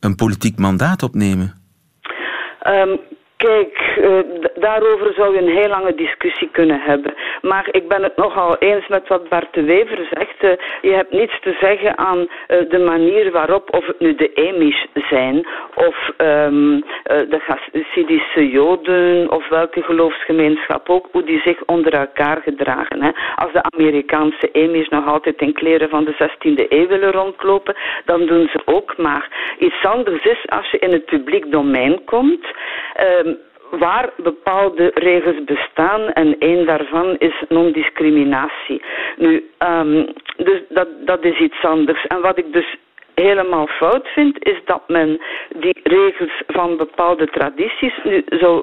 een 0.00 0.14
politiek 0.14 0.58
mandaat 0.58 1.02
opnemen? 1.02 1.60
Um, 2.66 2.98
Kijk, 3.42 3.96
uh, 3.98 4.18
daarover 4.62 5.12
zou 5.14 5.34
je 5.34 5.40
een 5.40 5.56
heel 5.60 5.68
lange 5.68 5.94
discussie 5.94 6.48
kunnen 6.52 6.80
hebben. 6.80 7.14
Maar 7.42 7.68
ik 7.70 7.88
ben 7.88 8.02
het 8.02 8.16
nogal 8.16 8.56
eens 8.58 8.88
met 8.88 9.08
wat 9.08 9.28
Bart 9.28 9.54
de 9.54 9.62
Wever 9.62 10.08
zegt. 10.10 10.42
Uh, 10.42 10.50
je 10.82 10.92
hebt 10.92 11.12
niets 11.12 11.40
te 11.40 11.56
zeggen 11.60 11.98
aan 11.98 12.18
uh, 12.18 12.26
de 12.68 12.78
manier 12.78 13.32
waarop, 13.32 13.74
of 13.74 13.86
het 13.86 14.00
nu 14.00 14.14
de 14.14 14.32
Emish 14.32 14.84
zijn, 15.08 15.46
of 15.74 15.96
um, 16.18 16.84
de 17.04 17.40
Hasidische 17.46 18.50
Joden, 18.50 19.30
of 19.30 19.48
welke 19.48 19.82
geloofsgemeenschap 19.82 20.88
ook, 20.88 21.08
hoe 21.12 21.24
die 21.24 21.40
zich 21.44 21.64
onder 21.66 21.92
elkaar 21.92 22.40
gedragen. 22.42 23.02
Hè. 23.02 23.10
Als 23.34 23.52
de 23.52 23.62
Amerikaanse 23.62 24.48
Emish 24.52 24.88
nog 24.88 25.06
altijd 25.06 25.40
in 25.40 25.52
kleren 25.52 25.88
van 25.88 26.04
de 26.04 26.12
16e 26.12 26.68
eeuw 26.68 26.86
willen 26.86 27.12
rondlopen, 27.12 27.76
dan 28.04 28.26
doen 28.26 28.48
ze 28.52 28.62
ook 28.64 28.96
maar. 28.96 29.54
Iets 29.58 29.84
anders 29.84 30.24
is 30.24 30.48
als 30.48 30.70
je 30.70 30.78
in 30.78 30.92
het 30.92 31.04
publiek 31.04 31.50
domein 31.50 32.04
komt. 32.04 32.46
Um, 33.24 33.38
waar 33.78 34.10
bepaalde 34.16 34.90
regels 34.94 35.44
bestaan 35.44 36.12
en 36.12 36.38
één 36.38 36.66
daarvan 36.66 37.16
is 37.18 37.34
non-discriminatie. 37.48 38.82
Nu, 39.16 39.50
um, 39.58 40.12
dus 40.36 40.62
dat, 40.68 40.88
dat 41.04 41.24
is 41.24 41.38
iets 41.38 41.64
anders. 41.64 42.06
En 42.06 42.20
wat 42.20 42.38
ik 42.38 42.52
dus 42.52 42.76
helemaal 43.14 43.66
fout 43.66 44.08
vind, 44.08 44.44
is 44.44 44.58
dat 44.64 44.82
men 44.86 45.20
die 45.56 45.80
regels 45.82 46.42
van 46.46 46.76
bepaalde 46.76 47.26
tradities 47.26 47.94
nu 48.04 48.24
zo 48.40 48.62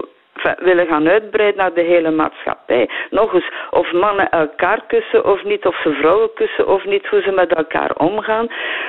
willen 0.57 0.87
gaan 0.87 1.07
uitbreiden 1.07 1.57
naar 1.61 1.73
de 1.73 1.83
hele 1.83 2.11
maatschappij. 2.11 2.89
Nog 3.09 3.33
eens, 3.33 3.51
of 3.69 3.91
mannen 3.91 4.29
elkaar 4.29 4.83
kussen 4.87 5.25
of 5.25 5.43
niet, 5.43 5.65
of 5.65 5.81
ze 5.83 5.93
vrouwen 5.93 6.29
kussen 6.33 6.67
of 6.67 6.85
niet, 6.85 7.07
hoe 7.07 7.21
ze 7.21 7.31
met 7.31 7.53
elkaar 7.53 7.91
omgaan. 7.95 8.47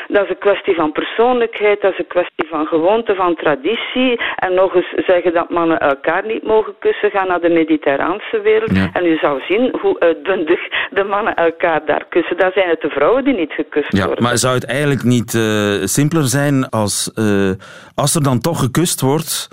Dat 0.08 0.24
is 0.24 0.30
een 0.30 0.38
kwestie 0.38 0.74
van 0.74 0.92
persoonlijkheid, 0.92 1.80
dat 1.80 1.92
is 1.92 1.98
een 1.98 2.06
kwestie 2.06 2.46
van 2.48 2.66
gewoonte, 2.66 3.14
van 3.14 3.34
traditie. 3.34 4.20
En 4.36 4.54
nog 4.54 4.74
eens 4.74 4.92
zeggen 5.06 5.32
dat 5.32 5.50
mannen 5.50 5.80
elkaar 5.80 6.26
niet 6.26 6.42
mogen 6.42 6.74
kussen, 6.78 7.10
gaan 7.10 7.28
naar 7.28 7.40
de 7.40 7.48
mediterraanse 7.48 8.40
wereld. 8.40 8.72
En 8.92 9.06
u 9.06 9.16
zal 9.16 9.40
zien 9.48 9.74
hoe 9.80 10.00
uitbundig 10.00 10.60
de 10.90 11.04
mannen 11.04 11.34
elkaar 11.34 11.84
daar 11.84 12.04
kussen. 12.08 12.36
Daar 12.36 12.52
zijn 12.52 12.68
het 12.68 12.80
de 12.80 12.88
vrouwen 12.88 13.24
die 13.24 13.34
niet 13.34 13.52
gekust 13.52 13.96
ja, 13.96 14.06
worden. 14.06 14.24
Maar 14.24 14.38
zou 14.38 14.54
het 14.54 14.66
eigenlijk 14.66 15.02
niet 15.02 15.34
uh, 15.34 15.42
simpeler 15.84 16.24
zijn 16.24 16.68
als, 16.68 17.12
uh, 17.14 17.50
als 17.94 18.14
er 18.14 18.22
dan 18.22 18.40
toch 18.40 18.60
gekust 18.60 19.00
wordt 19.00 19.48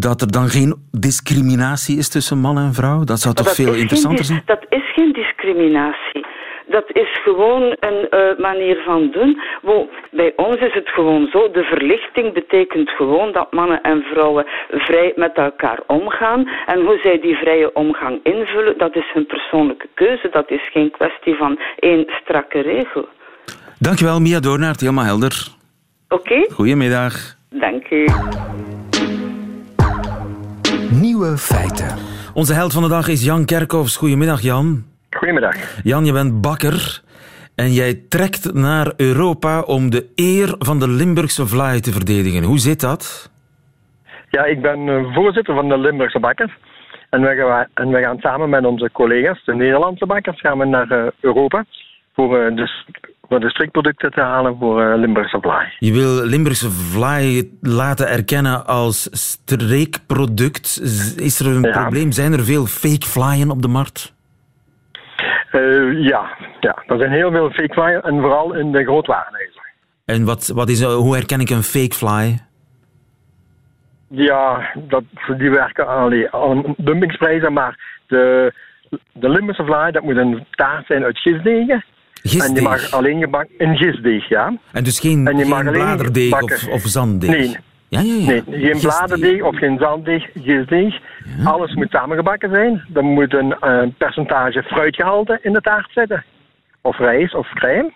dat 0.00 0.20
er 0.20 0.30
dan 0.30 0.48
geen 0.48 0.74
discriminatie 0.90 1.98
is 1.98 2.08
tussen 2.08 2.38
man 2.38 2.58
en 2.58 2.74
vrouw? 2.74 3.04
Dat 3.04 3.20
zou 3.20 3.34
toch 3.34 3.54
veel 3.54 3.74
interessanter 3.74 4.24
zijn? 4.24 4.42
Dat 4.44 4.64
is 4.68 4.92
geen 4.94 5.12
discriminatie. 5.12 6.26
Dat 6.68 6.84
is 6.92 7.22
gewoon 7.22 7.62
een 7.80 8.06
uh, 8.10 8.38
manier 8.38 8.82
van 8.84 9.10
doen. 9.10 9.40
Bij 10.10 10.32
ons 10.36 10.60
is 10.60 10.74
het 10.74 10.88
gewoon 10.88 11.28
zo. 11.32 11.50
De 11.50 11.62
verlichting 11.62 12.32
betekent 12.32 12.90
gewoon 12.90 13.32
dat 13.32 13.52
mannen 13.52 13.80
en 13.80 14.02
vrouwen 14.02 14.46
vrij 14.70 15.12
met 15.16 15.34
elkaar 15.34 15.80
omgaan. 15.86 16.48
En 16.66 16.80
hoe 16.80 16.98
zij 17.02 17.20
die 17.20 17.36
vrije 17.36 17.72
omgang 17.74 18.20
invullen, 18.22 18.78
dat 18.78 18.96
is 18.96 19.10
hun 19.14 19.26
persoonlijke 19.26 19.88
keuze. 19.94 20.28
Dat 20.30 20.50
is 20.50 20.70
geen 20.72 20.90
kwestie 20.90 21.34
van 21.34 21.58
één 21.78 22.06
strakke 22.22 22.60
regel. 22.60 23.08
Dankjewel, 23.78 24.20
Mia 24.20 24.40
Doornaert. 24.40 24.80
Helemaal 24.80 25.04
helder. 25.04 25.46
Oké. 26.08 26.22
Okay. 26.22 26.48
Goedemiddag. 26.50 27.12
Dank 27.50 27.90
u. 27.90 28.06
Nieuwe 31.18 31.38
feiten. 31.38 31.98
Onze 32.34 32.54
held 32.54 32.72
van 32.72 32.82
de 32.82 32.88
dag 32.88 33.08
is 33.08 33.24
Jan 33.24 33.44
Kerkhoffs. 33.44 33.96
Goedemiddag, 33.96 34.40
Jan. 34.40 34.84
Goedemiddag. 35.10 35.56
Jan, 35.82 36.04
je 36.04 36.12
bent 36.12 36.40
bakker 36.40 37.02
en 37.54 37.72
jij 37.72 37.94
trekt 38.08 38.54
naar 38.54 38.92
Europa 38.96 39.60
om 39.60 39.90
de 39.90 40.12
eer 40.14 40.54
van 40.58 40.78
de 40.78 40.88
Limburgse 40.88 41.46
vlaai 41.46 41.80
te 41.80 41.92
verdedigen. 41.92 42.42
Hoe 42.42 42.58
zit 42.58 42.80
dat? 42.80 43.30
Ja, 44.30 44.44
ik 44.44 44.62
ben 44.62 44.88
eh, 44.88 45.14
voorzitter 45.14 45.54
van 45.54 45.68
de 45.68 45.78
Limburgse 45.78 46.20
bakkers. 46.20 46.52
En 47.10 47.20
we, 47.20 47.34
gaan, 47.34 47.66
en 47.74 47.88
we 47.88 48.00
gaan 48.00 48.18
samen 48.18 48.48
met 48.48 48.64
onze 48.64 48.90
collega's, 48.92 49.44
de 49.44 49.54
Nederlandse 49.54 50.06
bakkers, 50.06 50.40
gaan 50.40 50.58
we 50.58 50.64
naar 50.64 50.92
uh, 50.92 51.06
Europa 51.20 51.64
voor, 52.14 52.38
uh, 52.38 52.56
de, 52.56 52.70
voor 53.28 53.40
de 53.40 53.50
strikproducten 53.50 54.10
te 54.10 54.20
halen 54.20 54.56
voor 54.58 54.82
uh, 54.82 54.96
Limburgse 54.96 55.38
vlaai. 55.40 55.68
Je 55.78 55.92
wil 55.92 56.24
Limburgse 56.24 56.70
vlaai 56.70 57.58
laten 57.60 58.08
erkennen 58.08 58.66
als 58.66 59.08
streekproduct. 59.10 60.80
Is 61.16 61.40
er 61.40 61.46
een 61.46 61.62
ja. 61.62 61.80
probleem? 61.80 62.12
Zijn 62.12 62.32
er 62.32 62.44
veel 62.44 62.66
fake 62.66 63.06
vlaaien 63.06 63.50
op 63.50 63.62
de 63.62 63.68
markt? 63.68 64.16
Uh, 65.52 66.04
ja. 66.06 66.36
ja, 66.60 66.82
er 66.86 66.98
zijn 66.98 67.12
heel 67.12 67.30
veel 67.30 67.50
fake 67.50 67.72
vlaaien 67.72 68.02
en 68.02 68.20
vooral 68.20 68.54
in 68.54 68.72
de 68.72 68.84
grootwarenhuizen. 68.84 69.62
En 70.04 70.24
wat, 70.24 70.46
wat 70.54 70.68
is, 70.68 70.82
hoe 70.82 71.14
herken 71.14 71.40
ik 71.40 71.50
een 71.50 71.62
fake 71.62 71.94
fly? 71.94 72.38
Ja, 74.08 74.72
dat, 74.74 75.04
die 75.38 75.50
werken 75.50 75.88
aan, 75.88 76.32
aan 76.32 76.74
dumpingsprijzen, 76.76 77.52
maar 77.52 78.00
de, 78.06 78.52
de 79.12 79.28
Limburgse 79.28 79.64
vlaai, 79.64 79.92
dat 79.92 80.02
moet 80.02 80.16
een 80.16 80.46
taart 80.50 80.86
zijn 80.86 81.04
uit 81.04 81.18
gisdegen. 81.18 81.84
En 82.36 82.54
je 82.54 82.62
mag 82.62 82.90
alleen 82.90 83.20
gebakken 83.20 83.58
in 83.58 83.76
gisdeeg, 83.76 84.28
ja. 84.28 84.52
En 84.72 84.84
dus 84.84 85.00
geen, 85.00 85.26
en 85.26 85.36
je 85.36 85.42
geen 85.42 85.50
mag 85.50 85.72
bladerdeeg 85.72 86.42
of, 86.42 86.68
of 86.68 86.82
zanddeeg? 86.82 87.30
Nee. 87.30 87.56
Ja, 87.88 88.00
ja, 88.00 88.14
ja. 88.14 88.26
Nee, 88.26 88.42
geen 88.46 88.80
bladerdeeg 88.80 89.42
of 89.42 89.58
geen 89.58 89.78
zanddeeg, 89.78 90.28
gisdeeg. 90.34 90.94
Ja. 91.38 91.50
Alles 91.50 91.74
moet 91.74 91.90
samengebakken 91.90 92.50
zijn. 92.50 92.84
Er 92.94 93.04
moet 93.04 93.34
een, 93.34 93.56
een 93.60 93.94
percentage 93.94 94.62
fruitgehalte 94.62 95.38
in 95.42 95.52
de 95.52 95.60
taart 95.60 95.90
zitten. 95.92 96.24
Of 96.82 96.98
rijst 96.98 97.34
of 97.34 97.48
crème. 97.54 97.92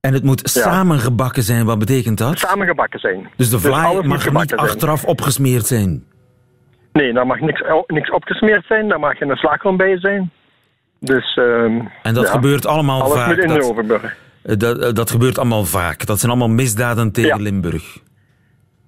En 0.00 0.12
het 0.12 0.24
moet 0.24 0.50
samengebakken 0.50 1.42
zijn, 1.42 1.64
wat 1.64 1.78
betekent 1.78 2.18
dat? 2.18 2.38
Samengebakken 2.38 3.00
zijn. 3.00 3.28
Dus 3.36 3.50
de 3.50 3.58
vlaai 3.58 3.96
dus 3.96 4.06
mag 4.06 4.32
niet 4.32 4.56
achteraf 4.56 4.98
zijn. 4.98 5.10
opgesmeerd 5.10 5.66
zijn? 5.66 6.04
Nee, 6.92 7.12
daar 7.12 7.26
mag 7.26 7.40
niks, 7.40 7.62
niks 7.86 8.10
opgesmeerd 8.10 8.66
zijn, 8.66 8.88
daar 8.88 9.00
mag 9.00 9.16
geen 9.16 9.36
slagroom 9.36 9.76
bij 9.76 9.98
zijn. 9.98 10.30
Dus, 11.04 11.36
um, 11.36 11.90
en 12.02 12.14
dat 12.14 12.26
ja. 12.26 12.30
gebeurt 12.30 12.66
allemaal 12.66 13.02
Alles 13.02 13.14
vaak? 13.14 13.36
In 13.36 13.48
dat, 13.48 13.62
Overburg. 13.62 14.16
Dat, 14.42 14.96
dat 14.96 15.10
gebeurt 15.10 15.38
allemaal 15.38 15.64
vaak? 15.64 16.06
Dat 16.06 16.18
zijn 16.18 16.30
allemaal 16.30 16.54
misdaden 16.54 17.12
tegen 17.12 17.36
ja. 17.36 17.42
Limburg? 17.42 17.98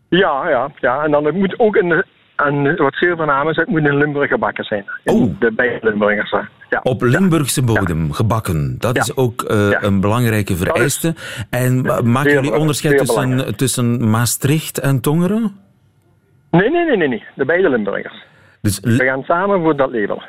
Ja, 0.08 0.48
ja, 0.48 0.70
ja. 0.80 1.04
En 1.04 1.10
dan 1.10 1.38
moet 1.38 1.58
ook 1.58 1.76
in 1.76 1.88
de, 1.88 2.04
en 2.36 2.76
wat 2.76 2.94
zeer 2.94 3.16
van 3.16 3.26
naam 3.26 3.48
is, 3.48 3.56
het 3.56 3.68
moet 3.68 3.86
in 3.86 3.96
Limburg 3.96 4.30
gebakken 4.30 4.64
zijn. 4.64 4.84
Oh. 5.04 5.40
De 5.40 5.52
bij 5.52 5.78
Limburgers. 5.80 6.30
Ja. 6.70 6.80
Op 6.82 7.02
Limburgse 7.02 7.62
bodem 7.62 8.12
gebakken. 8.12 8.76
Dat 8.78 8.96
is 8.96 9.16
ook 9.16 9.44
uh, 9.50 9.70
een 9.80 10.00
belangrijke 10.00 10.56
vereiste. 10.56 11.14
En 11.50 11.82
maken 12.04 12.32
jullie 12.32 12.54
onderscheid 12.54 12.98
tussen, 12.98 13.56
tussen 13.56 14.10
Maastricht 14.10 14.78
en 14.80 15.00
Tongeren? 15.00 15.56
Nee, 16.50 16.70
nee, 16.70 16.84
nee, 16.84 16.96
nee, 16.96 17.08
nee. 17.08 17.24
De 17.34 17.44
beide 17.44 17.68
Limburgers. 17.68 18.24
Dus 18.60 18.80
We 18.80 19.04
gaan 19.04 19.22
samen 19.22 19.60
voor 19.60 19.76
dat 19.76 19.92
label. 19.92 20.22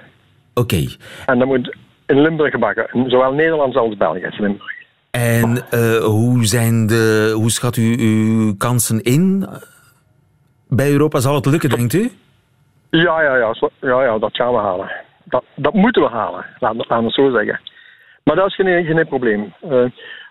Oké. 0.55 0.75
Okay. 0.75 0.95
En 1.25 1.39
dat 1.39 1.47
moet 1.47 1.75
in 2.05 2.21
Limburg 2.21 2.51
gebakken. 2.51 3.09
Zowel 3.09 3.33
Nederlands 3.33 3.75
als 3.75 3.97
Belgisch 3.97 4.39
Limburg. 4.39 4.73
En 5.11 5.65
uh, 5.73 5.97
hoe, 5.97 6.45
zijn 6.45 6.87
de, 6.87 7.31
hoe 7.35 7.51
schat 7.51 7.77
u 7.77 7.97
uw 7.99 8.55
kansen 8.57 9.01
in? 9.01 9.47
Bij 10.67 10.91
Europa 10.91 11.19
zal 11.19 11.35
het 11.35 11.45
lukken, 11.45 11.69
denkt 11.69 11.93
u? 11.93 12.11
Ja, 12.89 13.21
ja, 13.21 13.35
ja, 13.37 13.53
ja, 13.81 14.03
ja 14.03 14.17
dat 14.17 14.35
gaan 14.35 14.53
we 14.53 14.59
halen. 14.59 14.91
Dat, 15.23 15.43
dat 15.55 15.73
moeten 15.73 16.01
we 16.01 16.09
halen, 16.09 16.45
laten 16.59 16.77
we 16.77 16.93
het 16.93 17.13
zo 17.13 17.31
zeggen. 17.31 17.59
Maar 18.23 18.35
dat 18.35 18.47
is 18.47 18.55
geen, 18.55 18.85
geen 18.85 19.07
probleem. 19.07 19.53
Uh, 19.69 19.85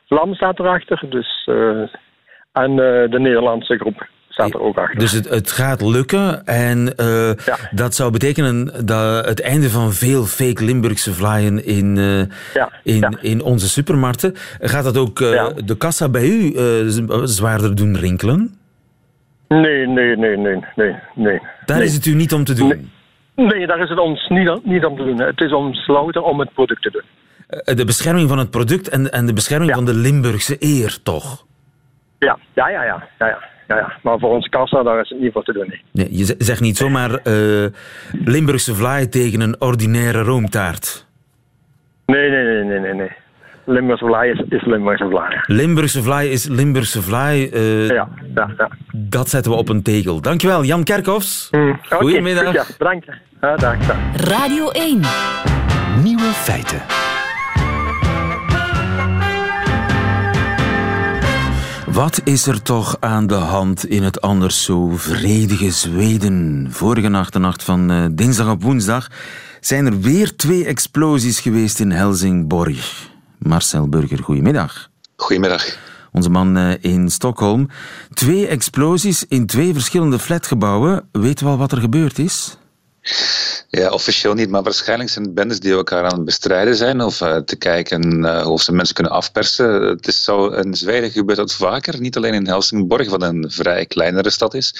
Lam 0.08 0.34
staat 0.34 0.58
erachter, 0.58 1.02
dus, 1.08 1.48
uh, 1.50 1.88
en 2.52 2.76
de 3.10 3.18
Nederlandse 3.18 3.76
groep 3.76 4.08
staat 4.34 4.54
er 4.54 4.60
ook 4.60 4.78
achter. 4.78 4.98
Dus 4.98 5.12
het, 5.12 5.28
het 5.28 5.50
gaat 5.50 5.82
lukken 5.82 6.46
en 6.46 6.92
ja. 7.44 7.56
dat 7.70 7.94
zou 7.94 8.10
betekenen 8.10 8.86
dat 8.86 9.26
het 9.26 9.40
einde 9.40 9.70
van 9.70 9.92
veel 9.92 10.24
fake 10.24 10.64
Limburgse 10.64 11.14
vlaaien 11.14 11.64
in, 11.64 11.96
ja. 12.54 12.70
in, 12.82 12.98
ja. 12.98 13.12
in 13.20 13.42
onze 13.42 13.68
supermarkten. 13.68 14.32
Gaat 14.60 14.84
dat 14.84 14.96
ook 14.96 15.18
de 15.18 15.74
kassa 15.78 16.08
bij 16.08 16.28
u 16.28 16.52
zwaarder 17.24 17.74
doen 17.74 17.96
rinkelen? 17.96 18.54
Nee, 19.48 19.86
nee, 19.86 20.16
nee, 20.16 20.36
nee, 20.36 20.64
nee. 20.74 20.94
nee. 21.14 21.40
Daar 21.64 21.76
nee. 21.76 21.86
is 21.86 21.94
het 21.94 22.06
u 22.06 22.14
niet 22.14 22.32
om 22.32 22.44
te 22.44 22.54
doen? 22.54 22.68
Nee, 22.68 23.46
nee 23.48 23.66
daar 23.66 23.82
is 23.82 23.88
het 23.88 23.98
ons 23.98 24.28
niet, 24.28 24.64
niet 24.64 24.84
om 24.84 24.96
te 24.96 25.04
doen. 25.04 25.20
Het 25.20 25.40
is 25.40 25.52
ons 25.52 25.86
louter 25.86 26.22
om 26.22 26.40
het 26.40 26.52
product 26.52 26.82
te 26.82 26.90
doen. 26.90 27.02
De 27.76 27.84
bescherming 27.84 28.28
van 28.28 28.38
het 28.38 28.50
product 28.50 28.88
en, 28.88 29.12
en 29.12 29.26
de 29.26 29.32
bescherming 29.32 29.70
ja. 29.70 29.76
van 29.76 29.84
de 29.84 29.94
Limburgse 29.94 30.56
eer, 30.58 30.98
toch? 31.02 31.44
Ja, 32.18 32.38
ja, 32.54 32.68
ja, 32.68 32.84
ja. 32.84 33.08
ja, 33.18 33.26
ja. 33.26 33.38
Ja, 33.68 33.76
ja. 33.76 33.92
Maar 34.02 34.18
voor 34.18 34.30
onze 34.30 34.48
kassa, 34.48 34.82
daar 34.82 35.00
is 35.00 35.08
het 35.08 35.20
niet 35.20 35.32
voor 35.32 35.44
te 35.44 35.52
doen. 35.52 35.66
Nee. 35.68 35.82
Nee, 35.92 36.08
je 36.10 36.34
zegt 36.38 36.60
niet 36.60 36.76
zomaar 36.76 37.10
uh, 37.10 37.66
Limburgse 38.24 38.74
vlaai 38.74 39.08
tegen 39.08 39.40
een 39.40 39.60
ordinaire 39.60 40.22
roomtaart. 40.22 41.06
Nee, 42.06 42.30
nee, 42.30 42.44
nee, 42.44 42.64
nee, 42.64 42.80
nee. 42.80 42.94
nee. 42.94 43.10
Limburgse 43.66 44.04
vlaai 44.04 44.30
is, 44.30 44.42
is 44.48 44.64
Limburgse 44.64 45.08
vlaai. 45.08 45.40
Limburgse 45.46 46.02
vlaai 46.02 46.30
is 46.30 46.48
Limburgse 46.48 47.02
vlaai. 47.02 47.50
Uh, 47.52 47.88
ja, 47.88 48.08
ja, 48.34 48.50
ja. 48.56 48.70
Dat 48.92 49.28
zetten 49.28 49.52
we 49.52 49.58
op 49.58 49.68
een 49.68 49.82
tegel. 49.82 50.20
Dankjewel, 50.20 50.64
Jan 50.64 50.84
Kerkhoffs. 50.84 51.48
Mm, 51.50 51.70
okay, 51.70 51.98
Goedemiddag. 51.98 52.44
Goed, 52.44 52.54
ja, 52.54 52.64
bedankt. 52.78 53.06
Ja, 53.40 53.56
dag, 53.56 53.78
dag. 53.86 53.96
Radio 54.14 54.70
1. 54.70 55.00
Nieuwe 56.02 56.32
feiten. 56.32 56.82
Wat 61.94 62.20
is 62.24 62.46
er 62.46 62.62
toch 62.62 62.96
aan 63.00 63.26
de 63.26 63.34
hand 63.34 63.86
in 63.86 64.02
het 64.02 64.20
anders 64.20 64.64
zo 64.64 64.90
vredige 64.96 65.70
Zweden? 65.70 66.66
Vorige 66.70 67.08
nacht, 67.08 67.32
de 67.32 67.38
nacht 67.38 67.62
van 67.62 67.90
uh, 67.90 68.04
dinsdag 68.12 68.50
op 68.50 68.62
woensdag, 68.62 69.10
zijn 69.60 69.86
er 69.86 70.00
weer 70.00 70.36
twee 70.36 70.64
explosies 70.64 71.40
geweest 71.40 71.80
in 71.80 71.90
Helsingborg. 71.90 73.08
Marcel 73.38 73.88
Burger, 73.88 74.22
goedemiddag. 74.22 74.90
Goedemiddag. 75.16 75.76
Onze 76.12 76.30
man 76.30 76.56
uh, 76.56 76.72
in 76.80 77.10
Stockholm. 77.10 77.68
Twee 78.14 78.46
explosies 78.46 79.24
in 79.28 79.46
twee 79.46 79.72
verschillende 79.72 80.18
flatgebouwen. 80.18 81.08
Weet 81.12 81.40
u 81.40 81.46
al 81.46 81.56
wat 81.56 81.72
er 81.72 81.80
gebeurd 81.80 82.18
is? 82.18 82.58
Ja, 83.74 83.88
officieel 83.88 84.34
niet, 84.34 84.50
maar 84.50 84.62
waarschijnlijk 84.62 85.10
zijn 85.10 85.24
het 85.24 85.34
bendes 85.34 85.60
die 85.60 85.72
elkaar 85.72 86.04
aan 86.04 86.14
het 86.14 86.24
bestrijden 86.24 86.76
zijn 86.76 87.00
of 87.00 87.20
uh, 87.20 87.36
te 87.36 87.56
kijken 87.56 88.24
uh, 88.24 88.48
of 88.50 88.62
ze 88.62 88.72
mensen 88.72 88.94
kunnen 88.94 89.12
afpersen. 89.12 89.82
Het 89.82 90.06
is 90.06 90.22
zo, 90.22 90.46
in 90.46 90.74
Zweden 90.74 91.10
gebeurt 91.10 91.38
dat 91.38 91.54
vaker, 91.54 92.00
niet 92.00 92.16
alleen 92.16 92.34
in 92.34 92.46
Helsingborg, 92.46 93.10
wat 93.10 93.22
een 93.22 93.44
vrij 93.48 93.86
kleinere 93.86 94.30
stad 94.30 94.54
is, 94.54 94.74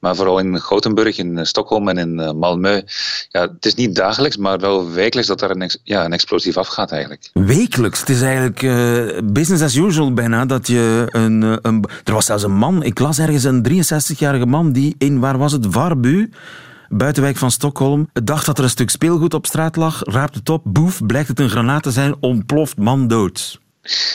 maar 0.00 0.16
vooral 0.16 0.38
in 0.38 0.60
Gothenburg, 0.60 1.18
in 1.18 1.46
Stockholm 1.46 1.88
en 1.88 1.98
in 1.98 2.18
uh, 2.18 2.30
Malmö. 2.30 2.84
Ja, 3.28 3.40
het 3.40 3.66
is 3.66 3.74
niet 3.74 3.94
dagelijks, 3.94 4.36
maar 4.36 4.58
wel 4.58 4.90
wekelijks 4.90 5.28
dat 5.28 5.42
er 5.42 5.50
een, 5.50 5.70
ja, 5.82 6.04
een 6.04 6.12
explosief 6.12 6.56
afgaat 6.56 6.90
eigenlijk. 6.90 7.30
Wekelijks? 7.32 8.00
Het 8.00 8.08
is 8.08 8.22
eigenlijk 8.22 8.60
business 9.32 9.62
as 9.62 9.74
usual 9.74 10.12
bijna, 10.12 10.46
dat 10.46 10.66
je 10.66 11.06
een, 11.10 11.58
een... 11.62 11.84
Er 12.04 12.12
was 12.12 12.26
zelfs 12.26 12.42
een 12.42 12.56
man, 12.56 12.82
ik 12.82 12.98
las 12.98 13.18
ergens 13.18 13.44
een 13.44 13.66
63-jarige 13.68 14.46
man 14.46 14.72
die 14.72 14.94
in, 14.98 15.20
waar 15.20 15.38
was 15.38 15.52
het, 15.52 15.66
Varbu 15.70 16.30
buitenwijk 16.88 17.36
van 17.36 17.50
Stockholm, 17.50 18.08
dacht 18.12 18.46
dat 18.46 18.58
er 18.58 18.64
een 18.64 18.70
stuk 18.70 18.90
speelgoed 18.90 19.34
op 19.34 19.46
straat 19.46 19.76
lag, 19.76 20.02
raapt 20.04 20.34
het 20.34 20.48
op, 20.48 20.62
boef, 20.64 21.06
blijkt 21.06 21.28
het 21.28 21.40
een 21.40 21.50
granaat 21.50 21.82
te 21.82 21.90
zijn, 21.90 22.16
ontploft, 22.20 22.76
man 22.76 23.08
dood. 23.08 23.58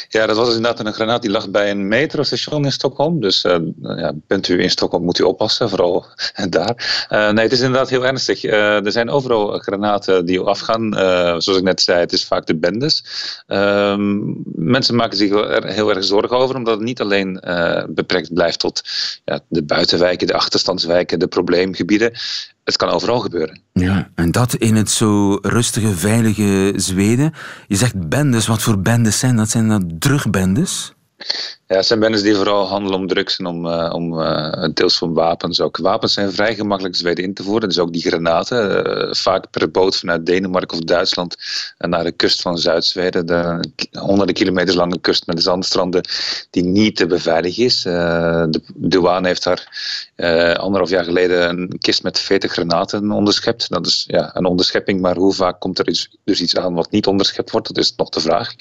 Ja, 0.09 0.25
dat 0.25 0.35
was 0.35 0.55
inderdaad 0.55 0.85
een 0.85 0.93
granaat 0.93 1.21
die 1.21 1.31
lag 1.31 1.49
bij 1.49 1.71
een 1.71 1.87
metrostation 1.87 2.65
in 2.65 2.71
Stockholm. 2.71 3.21
Dus 3.21 3.43
uh, 3.43 3.55
ja, 3.81 4.13
bent 4.27 4.47
u 4.47 4.61
in 4.61 4.69
Stockholm, 4.69 5.03
moet 5.03 5.19
u 5.19 5.23
oppassen, 5.23 5.69
vooral 5.69 6.05
daar. 6.49 7.07
Uh, 7.09 7.29
nee, 7.29 7.43
het 7.43 7.53
is 7.53 7.61
inderdaad 7.61 7.89
heel 7.89 8.05
ernstig. 8.05 8.43
Uh, 8.43 8.85
er 8.85 8.91
zijn 8.91 9.09
overal 9.09 9.59
granaten 9.59 10.25
die 10.25 10.39
afgaan. 10.39 10.93
zoals 11.41 11.57
ik 11.57 11.63
net 11.63 11.81
zei, 11.81 11.99
het 11.99 12.13
is 12.13 12.25
vaak 12.25 12.45
de 12.45 12.55
bendes. 12.55 13.05
Ehm, 13.47 14.19
mensen 14.55 14.95
maken 14.95 15.17
zich 15.17 15.29
heel 15.63 15.89
erg 15.89 16.03
zorgen 16.03 16.37
over, 16.37 16.55
omdat 16.55 16.73
het 16.73 16.83
niet 16.83 17.01
alleen 17.01 17.33
beperkt 17.89 18.33
blijft 18.33 18.59
tot 18.59 18.81
ja, 19.25 19.39
de 19.47 19.63
buitenwijken, 19.63 20.27
de 20.27 20.33
achterstandswijken, 20.33 21.19
de 21.19 21.27
probleemgebieden. 21.27 22.11
Het 22.63 22.77
kan 22.77 22.89
overal 22.89 23.19
gebeuren. 23.19 23.61
Ja, 23.73 24.09
en 24.15 24.31
dat 24.31 24.53
in 24.53 24.75
het 24.75 24.89
zo 24.89 25.37
rustige, 25.41 25.95
veilige 25.95 26.73
Zweden. 26.75 27.33
Je 27.67 27.75
zegt 27.75 28.09
bendes, 28.09 28.47
wat 28.47 28.61
voor 28.61 28.79
bendes 28.79 29.19
zijn 29.19 29.35
dat? 29.35 29.49
Zijn 29.49 29.67
dat 29.67 29.83
drugbendes? 29.99 30.93
Ja, 31.73 31.79
het 31.79 31.87
zijn 31.87 31.99
bendes 31.99 32.21
die 32.21 32.35
vooral 32.35 32.67
handelen 32.67 32.99
om 32.99 33.07
drugs 33.07 33.37
en 33.37 33.45
om, 33.45 33.65
uh, 33.65 33.93
om 33.93 34.19
uh, 34.19 34.67
deels 34.73 34.97
van 34.97 35.13
wapens 35.13 35.61
ook. 35.61 35.77
Wapens 35.77 36.13
zijn 36.13 36.31
vrij 36.31 36.55
gemakkelijk 36.55 36.95
Zweden 36.95 37.23
in 37.23 37.33
te 37.33 37.43
voeren. 37.43 37.67
Dus 37.67 37.79
ook 37.79 37.93
die 37.93 38.01
granaten, 38.01 38.87
uh, 38.87 39.13
vaak 39.13 39.49
per 39.49 39.71
boot 39.71 39.97
vanuit 39.97 40.25
Denemarken 40.25 40.77
of 40.77 40.83
Duitsland 40.83 41.37
naar 41.77 42.03
de 42.03 42.11
kust 42.11 42.41
van 42.41 42.57
Zuid-Zweden. 42.57 43.25
De 43.25 43.63
honderden 43.91 44.35
kilometers 44.35 44.75
lange 44.75 44.99
kust 44.99 45.27
met 45.27 45.43
zandstranden 45.43 46.07
die 46.49 46.63
niet 46.63 46.95
te 46.95 47.07
beveiligen 47.07 47.63
is. 47.63 47.81
de 47.81 48.61
douane 48.75 49.27
heeft 49.27 49.43
daar 49.43 49.67
anderhalf 50.57 50.89
jaar 50.89 51.03
geleden 51.03 51.49
een 51.49 51.77
kist 51.79 52.03
met 52.03 52.19
40 52.19 52.51
granaten 52.51 53.11
onderschept. 53.11 53.69
Dat 53.69 53.85
is 53.85 54.03
ja, 54.07 54.29
een 54.33 54.45
onderschepping, 54.45 55.01
maar 55.01 55.15
hoe 55.15 55.33
vaak 55.33 55.59
komt 55.59 55.79
er 55.79 55.85
dus, 55.85 56.17
dus 56.23 56.41
iets 56.41 56.57
aan 56.57 56.73
wat 56.73 56.91
niet 56.91 57.07
onderschept 57.07 57.51
wordt? 57.51 57.67
Dat 57.67 57.77
is 57.77 57.93
nog 57.95 58.09
de 58.09 58.19
vraag. 58.19 58.53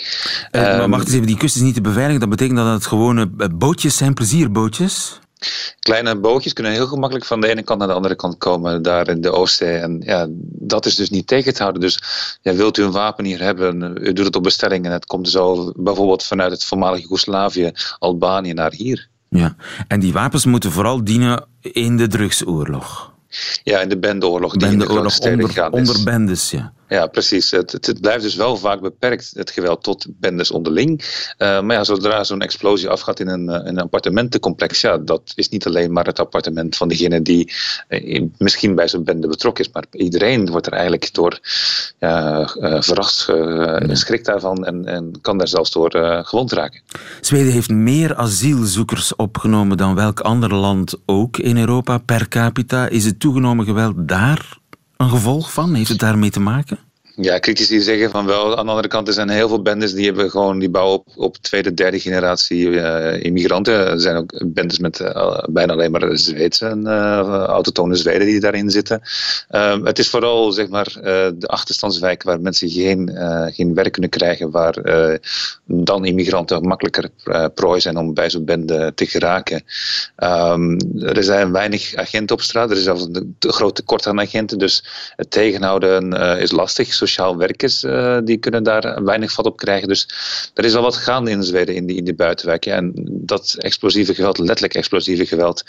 maar 0.53 0.88
wacht 0.88 1.05
eens 1.05 1.14
even, 1.14 1.27
die 1.27 1.37
kust 1.37 1.57
is 1.57 1.62
niet 1.62 1.75
te 1.75 1.81
beveiligen. 1.81 2.20
Dat 2.20 2.29
betekent 2.29 2.57
dat 2.59 2.66
het 2.66 2.87
gewone 3.02 3.50
bootjes 3.54 3.96
zijn, 3.96 4.14
plezierbootjes? 4.14 5.20
Kleine 5.80 6.16
bootjes 6.16 6.52
kunnen 6.52 6.72
heel 6.72 6.86
gemakkelijk 6.86 7.26
van 7.26 7.40
de 7.40 7.48
ene 7.48 7.62
kant 7.62 7.78
naar 7.78 7.88
de 7.88 7.94
andere 7.94 8.14
kant 8.14 8.38
komen, 8.38 8.82
daar 8.82 9.08
in 9.08 9.20
de 9.20 9.30
Oostzee. 9.30 9.76
En 9.76 10.02
ja, 10.04 10.26
dat 10.44 10.86
is 10.86 10.94
dus 10.94 11.10
niet 11.10 11.26
tegen 11.26 11.54
te 11.54 11.60
houden. 11.60 11.82
Dus 11.82 12.02
ja, 12.42 12.54
wilt 12.54 12.78
u 12.78 12.82
een 12.82 12.92
wapen 12.92 13.24
hier 13.24 13.40
hebben, 13.40 13.96
u 14.00 14.12
doet 14.12 14.26
het 14.26 14.36
op 14.36 14.42
bestelling 14.42 14.84
en 14.84 14.92
het 14.92 15.06
komt 15.06 15.28
zo 15.28 15.72
bijvoorbeeld 15.76 16.24
vanuit 16.24 16.50
het 16.52 16.64
voormalige 16.64 17.00
Joegoslavië, 17.00 17.72
Albanië 17.98 18.52
naar 18.52 18.72
hier. 18.72 19.08
Ja, 19.28 19.56
en 19.88 20.00
die 20.00 20.12
wapens 20.12 20.44
moeten 20.44 20.72
vooral 20.72 21.04
dienen 21.04 21.46
in 21.60 21.96
de 21.96 22.06
drugsoorlog. 22.06 23.12
Ja, 23.62 23.81
in 23.81 23.88
de 23.88 23.99
bendeoorlog. 23.99 24.57
Die 24.57 24.68
bendeoorlog 24.68 25.18
in 25.18 25.37
de 25.38 25.45
onder, 25.45 25.71
onder 25.71 26.05
bendes, 26.05 26.51
ja. 26.51 26.73
Ja, 26.92 27.07
precies. 27.07 27.51
Het, 27.51 27.73
het, 27.73 28.01
blijft 28.01 28.23
dus 28.23 28.35
wel 28.35 28.57
vaak 28.57 28.81
beperkt, 28.81 29.31
het 29.35 29.51
geweld, 29.51 29.83
tot 29.83 30.07
bendes 30.09 30.51
onderling. 30.51 31.01
Uh, 31.38 31.61
maar 31.61 31.77
ja, 31.77 31.85
zodra 31.85 32.25
zo'n 32.25 32.40
explosie 32.40 32.88
afgaat 32.88 33.21
in 33.21 33.29
een, 33.29 33.49
eh, 33.49 33.61
een 33.64 33.79
appartementencomplex, 33.79 34.81
ja, 34.81 34.99
dat 34.99 35.33
is 35.35 35.49
niet 35.49 35.66
alleen 35.66 35.92
maar 35.92 36.05
het 36.05 36.18
appartement 36.18 36.77
van 36.77 36.88
degene 36.88 37.23
die 37.23 37.53
uh, 37.88 38.23
misschien 38.38 38.75
bij 38.75 38.88
zo'n 38.88 39.05
bende 39.05 39.29
betrokken 39.29 39.64
is, 39.64 39.71
maar 39.73 39.85
iedereen 39.90 40.51
wordt 40.51 40.66
er 40.66 40.73
eigenlijk 40.73 41.14
door 41.14 41.40
ja, 41.99 42.40
uh, 42.40 42.83
verrast, 42.83 43.31
schrikt 43.92 44.27
daarvan 44.27 44.64
en, 44.64 44.85
en 44.85 45.21
kan 45.21 45.38
daar 45.38 45.49
zelfs 45.49 45.71
door 45.71 45.90
gewond 46.25 46.53
raken. 46.53 46.81
Zweden 47.21 47.53
heeft 47.53 47.71
meer 47.71 48.16
asielzoekers 48.16 49.16
opgenomen 49.16 49.77
dan 49.77 49.95
welk 49.95 50.21
ander 50.21 50.55
land 50.55 50.97
ook 51.07 51.38
in 51.38 51.59
Europa 51.59 51.99
per 51.99 52.29
capita. 52.29 52.88
Is 52.88 53.05
het 53.05 53.21
toegenomen 53.22 53.64
geweld 53.64 54.08
daar 54.08 54.58
een 54.96 55.08
gevolg 55.08 55.52
van? 55.52 55.74
Heeft 55.74 55.88
het 55.88 55.98
daarmee 55.98 56.30
te 56.30 56.40
maken? 56.40 56.78
Ja, 57.22 57.38
critici 57.38 57.80
zeggen 57.80 58.11
van 58.11 58.26
wel. 58.26 58.56
Aan 58.56 58.64
de 58.64 58.70
andere 58.70 58.88
kant, 58.88 59.08
er 59.08 59.14
zijn 59.14 59.28
heel 59.28 59.48
veel 59.48 59.62
bendes 59.62 59.92
die 59.92 60.06
hebben 60.06 60.30
gewoon 60.30 60.58
die 60.58 60.70
bouwen 60.70 60.98
op, 60.98 61.06
op 61.14 61.37
tweede, 61.37 61.74
derde 61.74 62.00
generatie 62.00 62.66
uh, 62.66 63.22
immigranten. 63.22 63.87
Er 63.87 64.00
zijn 64.00 64.16
ook 64.16 64.44
bendes 64.46 64.78
met 64.78 65.00
uh, 65.00 65.38
bijna 65.50 65.72
alleen 65.72 65.90
maar 65.90 66.08
Zweedse 66.18 66.66
en 66.66 66.80
uh, 66.87 67.18
autochtone 67.46 67.94
Zweden 67.94 68.26
die 68.26 68.40
daarin 68.40 68.70
zitten. 68.70 69.00
Ehm, 69.48 69.85
het 69.85 69.98
is 69.98 70.08
vooral 70.08 70.52
zeg 70.52 70.68
maar 70.68 70.85
de 71.35 71.46
achterstandswijk 71.46 72.22
waar 72.22 72.40
mensen 72.40 72.68
geen, 72.68 73.11
geen 73.52 73.74
werk 73.74 73.92
kunnen 73.92 74.11
krijgen, 74.11 74.50
waar 74.50 74.74
dan 75.66 76.04
immigranten 76.04 76.66
makkelijker 76.66 77.11
prooi 77.54 77.80
zijn 77.80 77.96
om 77.96 78.14
bij 78.14 78.30
zo'n 78.30 78.44
bende 78.44 78.92
te 78.94 79.06
geraken. 79.06 79.62
Um, 80.16 80.76
er 80.98 81.24
zijn 81.24 81.52
weinig 81.52 81.94
agenten 81.94 82.37
op 82.37 82.42
straat, 82.42 82.70
er 82.70 82.76
is 82.76 82.82
zelfs 82.82 83.06
een 83.11 83.37
groot 83.38 83.74
tekort 83.74 84.06
aan 84.06 84.20
agenten, 84.20 84.58
dus 84.58 84.85
het 85.16 85.30
tegenhouden 85.30 86.12
is 86.38 86.50
lastig 86.50 86.94
sociaal 87.12 87.37
werkers 87.37 87.83
uh, 87.83 88.18
die 88.25 88.37
kunnen 88.37 88.62
daar 88.62 89.05
weinig 89.05 89.33
vat 89.33 89.46
op 89.46 89.57
krijgen. 89.57 89.88
Dus 89.88 90.09
er 90.55 90.64
is 90.64 90.72
wel 90.72 90.83
wat 90.83 90.96
gaande 90.96 91.31
in 91.31 91.42
Zweden 91.42 91.75
in 91.75 91.87
die, 91.87 91.96
in 91.96 92.05
die 92.05 92.14
buitenwijk. 92.14 92.66
En 92.66 92.92
dat 93.11 93.57
explosieve 93.59 94.14
geweld, 94.14 94.38
letterlijk 94.38 94.75
explosieve 94.75 95.27
geweld, 95.27 95.64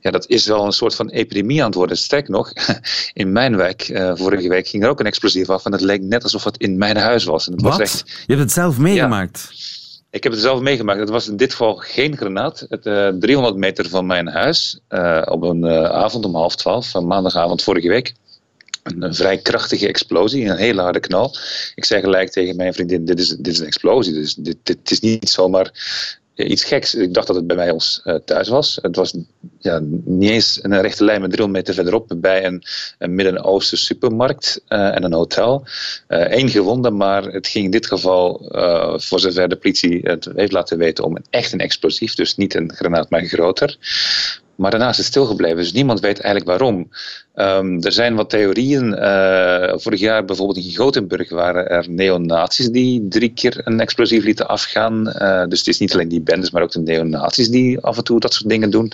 ja, 0.00 0.10
dat 0.10 0.28
is 0.28 0.46
wel 0.46 0.64
een 0.64 0.72
soort 0.72 0.94
van 0.94 1.08
epidemie 1.08 1.60
aan 1.60 1.66
het 1.66 1.74
worden. 1.74 1.96
Sterk 1.96 2.28
nog, 2.28 2.52
in 3.22 3.32
mijn 3.32 3.56
wijk, 3.56 3.88
uh, 3.88 4.12
vorige 4.14 4.48
week, 4.48 4.68
ging 4.68 4.82
er 4.82 4.88
ook 4.88 5.00
een 5.00 5.06
explosief 5.06 5.50
af 5.50 5.64
en 5.64 5.72
het 5.72 5.80
leek 5.80 6.02
net 6.02 6.22
alsof 6.22 6.44
het 6.44 6.56
in 6.56 6.78
mijn 6.78 6.96
huis 6.96 7.24
was. 7.24 7.46
En 7.46 7.52
het 7.52 7.62
wat? 7.62 7.78
Was 7.78 7.80
echt, 7.80 8.02
Je 8.06 8.14
hebt 8.26 8.40
het 8.40 8.52
zelf 8.52 8.78
meegemaakt? 8.78 9.48
Ik 10.10 10.22
heb 10.22 10.32
het 10.32 10.40
zelf 10.40 10.60
meegemaakt. 10.60 11.00
Het 11.00 11.08
was 11.08 11.28
in 11.28 11.36
dit 11.36 11.50
geval 11.50 11.74
geen 11.74 12.16
granaat. 12.16 12.66
Het, 12.68 12.86
uh, 12.86 13.08
300 13.08 13.56
meter 13.56 13.88
van 13.88 14.06
mijn 14.06 14.28
huis, 14.28 14.80
uh, 14.88 15.22
op 15.24 15.42
een 15.42 15.64
uh, 15.64 15.84
avond 15.84 16.24
om 16.24 16.34
half 16.34 16.56
twaalf, 16.56 17.00
maandagavond 17.00 17.62
vorige 17.62 17.88
week 17.88 18.14
een, 18.82 19.14
vrij 19.14 19.38
krachtige 19.38 19.88
explosie, 19.88 20.44
een 20.44 20.56
hele 20.56 20.80
harde 20.80 21.00
knal. 21.00 21.34
Ik 21.74 21.84
zei 21.84 22.00
gelijk 22.00 22.30
tegen 22.30 22.56
mijn 22.56 22.74
vriendin, 22.74 23.04
dit 23.04 23.18
is, 23.18 23.28
dit 23.28 23.46
is 23.46 23.58
een 23.58 23.66
explosie, 23.66 24.12
dus 24.12 24.34
dit, 24.34 24.56
dit 24.62 24.90
is 24.90 25.00
niet 25.00 25.28
zomaar 25.28 25.72
iets 26.34 26.64
geks. 26.64 26.94
Ik 26.94 27.14
dacht 27.14 27.26
dat 27.26 27.36
het 27.36 27.46
bij 27.46 27.56
mij 27.56 27.70
ons 27.70 28.00
uh, 28.04 28.14
thuis 28.14 28.48
was. 28.48 28.78
Het 28.82 28.96
was 28.96 29.16
ja, 29.58 29.80
niet 30.04 30.30
eens 30.30 30.58
een 30.62 30.80
rechte 30.80 31.04
lijn 31.04 31.20
met 31.20 31.30
300 31.30 31.66
meter 31.66 31.74
verderop 31.74 32.14
bij 32.16 32.44
een, 32.44 32.62
een 32.98 33.14
Midden-Oosten 33.14 33.78
supermarkt 33.78 34.62
uh, 34.68 34.94
en 34.94 35.04
een 35.04 35.12
hotel. 35.12 35.66
Eén 36.08 36.48
gewonde, 36.48 36.90
maar 36.90 37.24
het 37.24 37.46
ging 37.46 37.64
in 37.64 37.70
dit 37.70 37.86
geval, 37.86 38.48
voor 39.00 39.20
zover 39.20 39.48
de 39.48 39.56
politie 39.56 40.00
het 40.02 40.28
heeft 40.34 40.52
laten 40.52 40.78
weten, 40.78 41.04
om 41.04 41.16
echt 41.30 41.52
een 41.52 41.60
explosief. 41.60 42.14
Dus 42.14 42.36
niet 42.36 42.54
een 42.54 42.72
granaat, 42.74 43.10
maar 43.10 43.24
groter. 43.24 43.78
Maar 44.56 44.70
daarna 44.70 44.88
is 44.88 44.96
het 44.96 45.06
stilgebleven, 45.06 45.56
dus 45.56 45.72
niemand 45.72 46.00
weet 46.00 46.20
eigenlijk 46.20 46.58
waarom. 46.58 46.88
Um, 47.34 47.82
er 47.82 47.92
zijn 47.92 48.14
wat 48.14 48.30
theorieën. 48.30 48.92
Uh, 48.92 49.72
vorig 49.76 50.00
jaar 50.00 50.24
bijvoorbeeld 50.24 50.66
in 50.66 50.74
Gothenburg 50.74 51.30
waren 51.30 51.68
er 51.68 51.90
neonazies 51.90 52.68
die 52.68 53.08
drie 53.08 53.32
keer 53.32 53.60
een 53.64 53.80
explosief 53.80 54.24
lieten 54.24 54.48
afgaan. 54.48 55.08
Uh, 55.08 55.44
dus 55.46 55.58
het 55.58 55.68
is 55.68 55.78
niet 55.78 55.94
alleen 55.94 56.08
die 56.08 56.20
bendes, 56.20 56.50
maar 56.50 56.62
ook 56.62 56.70
de 56.70 56.80
neonazies 56.80 57.48
die 57.48 57.80
af 57.80 57.96
en 57.96 58.04
toe 58.04 58.20
dat 58.20 58.34
soort 58.34 58.48
dingen 58.48 58.70
doen. 58.70 58.92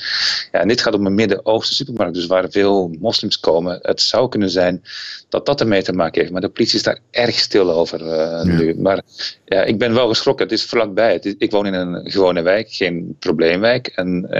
Ja, 0.52 0.60
en 0.60 0.68
dit 0.68 0.80
gaat 0.80 0.94
om 0.94 1.06
een 1.06 1.14
Midden-Oosten 1.14 1.76
supermarkt, 1.76 2.14
dus 2.14 2.26
waar 2.26 2.50
veel 2.50 2.96
moslims 3.00 3.40
komen. 3.40 3.78
Het 3.82 4.00
zou 4.00 4.28
kunnen 4.28 4.50
zijn 4.50 4.82
dat 5.28 5.46
dat 5.46 5.60
ermee 5.60 5.82
te 5.82 5.92
maken 5.92 6.20
heeft, 6.20 6.32
maar 6.32 6.40
de 6.40 6.48
politie 6.48 6.76
is 6.76 6.82
daar 6.82 6.98
erg 7.10 7.38
stil 7.38 7.70
over 7.70 8.00
uh, 8.00 8.08
ja. 8.08 8.44
nu. 8.44 8.74
Maar 8.74 9.00
ja, 9.44 9.62
ik 9.62 9.78
ben 9.78 9.94
wel 9.94 10.08
geschrokken. 10.08 10.44
Het 10.44 10.54
is 10.54 10.64
vlakbij. 10.64 11.12
Het 11.12 11.26
is, 11.26 11.34
ik 11.38 11.50
woon 11.50 11.66
in 11.66 11.74
een 11.74 12.10
gewone 12.10 12.42
wijk, 12.42 12.70
geen 12.70 13.16
probleemwijk. 13.18 13.86
En 13.86 14.30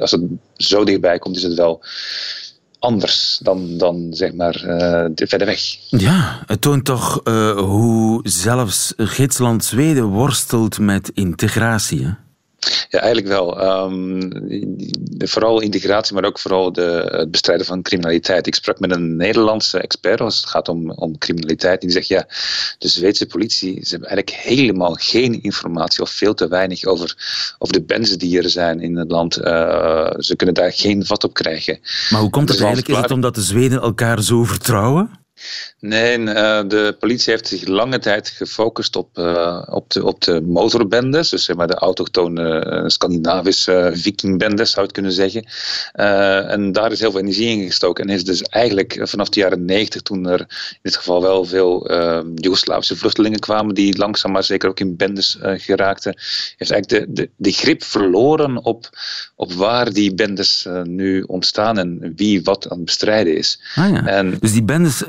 als 0.00 0.10
het 0.10 0.22
zo 0.56 0.84
dichtbij 0.84 1.18
komt, 1.18 1.36
is 1.36 1.42
het 1.42 1.54
wel 1.54 1.82
anders 2.78 3.38
dan, 3.42 3.78
dan 3.78 4.06
zeg 4.10 4.32
maar 4.32 4.64
uh, 4.64 5.06
verder 5.14 5.46
weg. 5.46 5.60
Ja, 5.88 6.42
het 6.46 6.60
toont 6.60 6.84
toch 6.84 7.20
uh, 7.24 7.58
hoe 7.58 8.20
zelfs 8.22 8.92
gidsland 8.96 9.64
Zweden 9.64 10.04
worstelt 10.04 10.78
met 10.78 11.10
integratie. 11.14 12.16
Ja, 12.88 12.98
eigenlijk 12.98 13.28
wel. 13.28 13.62
Um, 13.84 14.30
vooral 15.18 15.60
integratie, 15.60 16.14
maar 16.14 16.24
ook 16.24 16.38
vooral 16.38 16.72
de, 16.72 17.08
het 17.10 17.30
bestrijden 17.30 17.66
van 17.66 17.82
criminaliteit. 17.82 18.46
Ik 18.46 18.54
sprak 18.54 18.80
met 18.80 18.90
een 18.90 19.16
Nederlandse 19.16 19.78
expert 19.78 20.20
als 20.20 20.36
het 20.36 20.46
gaat 20.46 20.68
om, 20.68 20.90
om 20.90 21.18
criminaliteit. 21.18 21.80
Die 21.80 21.90
zegt, 21.90 22.08
ja, 22.08 22.26
de 22.78 22.88
Zweedse 22.88 23.26
politie, 23.26 23.84
ze 23.84 23.90
hebben 23.90 24.08
eigenlijk 24.08 24.42
helemaal 24.42 24.94
geen 24.94 25.42
informatie 25.42 26.02
of 26.02 26.10
veel 26.10 26.34
te 26.34 26.48
weinig 26.48 26.84
over, 26.84 27.16
over 27.58 27.74
de 27.74 27.82
benzen 27.82 28.18
die 28.18 28.38
er 28.38 28.50
zijn 28.50 28.80
in 28.80 28.96
het 28.96 29.10
land. 29.10 29.38
Uh, 29.38 30.10
ze 30.18 30.36
kunnen 30.36 30.54
daar 30.54 30.72
geen 30.72 31.06
vat 31.06 31.24
op 31.24 31.34
krijgen. 31.34 31.78
Maar 32.10 32.20
hoe 32.20 32.30
komt 32.30 32.48
het 32.48 32.60
eigenlijk? 32.60 32.88
Is 32.88 32.96
het 32.96 33.10
omdat 33.10 33.34
de 33.34 33.42
Zweden 33.42 33.80
elkaar 33.80 34.22
zo 34.22 34.44
vertrouwen? 34.44 35.10
Nee, 35.80 36.18
uh, 36.18 36.60
de 36.66 36.96
politie 36.98 37.32
heeft 37.32 37.48
zich 37.48 37.66
lange 37.66 37.98
tijd 37.98 38.28
gefocust 38.28 38.96
op, 38.96 39.18
uh, 39.18 39.62
op, 39.66 39.90
de, 39.90 40.04
op 40.04 40.24
de 40.24 40.40
motorbendes, 40.40 41.28
dus 41.28 41.44
zeg 41.44 41.56
maar 41.56 41.66
de 41.66 41.74
autochtone 41.74 42.66
uh, 42.66 42.82
Scandinavische 42.86 43.90
vikingbendes 43.94 44.70
zou 44.70 44.80
je 44.80 44.82
het 44.82 44.92
kunnen 44.92 45.12
zeggen. 45.12 45.44
en 46.50 46.72
daar 46.72 46.92
is 46.92 47.00
heel 47.00 47.10
veel 47.10 47.20
energie 47.20 47.48
in 47.48 47.66
gestoken 47.66 48.04
en 48.04 48.14
is 48.14 48.24
dus 48.24 48.42
eigenlijk 48.42 49.00
vanaf 49.02 49.28
de 49.28 49.40
jaren 49.40 49.64
90, 49.64 50.02
toen 50.02 50.26
er 50.26 50.40
in 50.40 50.78
dit 50.82 50.96
geval 50.96 51.22
wel 51.22 51.44
veel 51.44 51.92
Joegoslavische 52.34 52.96
vluchtelingen 52.96 53.38
kwamen, 53.38 53.74
die 53.74 53.98
langzaam 53.98 54.32
maar 54.32 54.44
zeker 54.44 54.68
ook 54.68 54.80
in 54.80 54.96
bendes 54.96 55.38
geraakten, 55.40 56.14
heeft 56.56 56.70
eigenlijk 56.70 56.88
de, 56.88 57.12
de, 57.12 57.30
de 57.36 57.52
grip 57.52 57.84
verloren 57.84 58.64
op, 58.64 58.88
op 59.36 59.52
waar 59.52 59.92
die 59.92 60.14
bendes 60.14 60.66
nu 60.84 61.22
ontstaan 61.22 61.78
en 61.78 62.12
wie 62.16 62.42
wat 62.42 62.68
aan 62.68 62.76
het 62.76 62.86
bestrijden 62.86 63.36
is. 63.36 63.60
Ah 63.74 63.90
ja. 63.90 64.06
en, 64.06 64.36
dus 64.40 64.52
die 64.52 64.62
bendes 64.62 65.02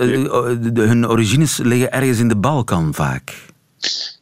hun 0.74 1.08
origines 1.08 1.58
liggen 1.58 1.92
ergens 1.92 2.20
in 2.20 2.28
de 2.28 2.38
Balkan 2.38 2.94
vaak. 2.94 3.48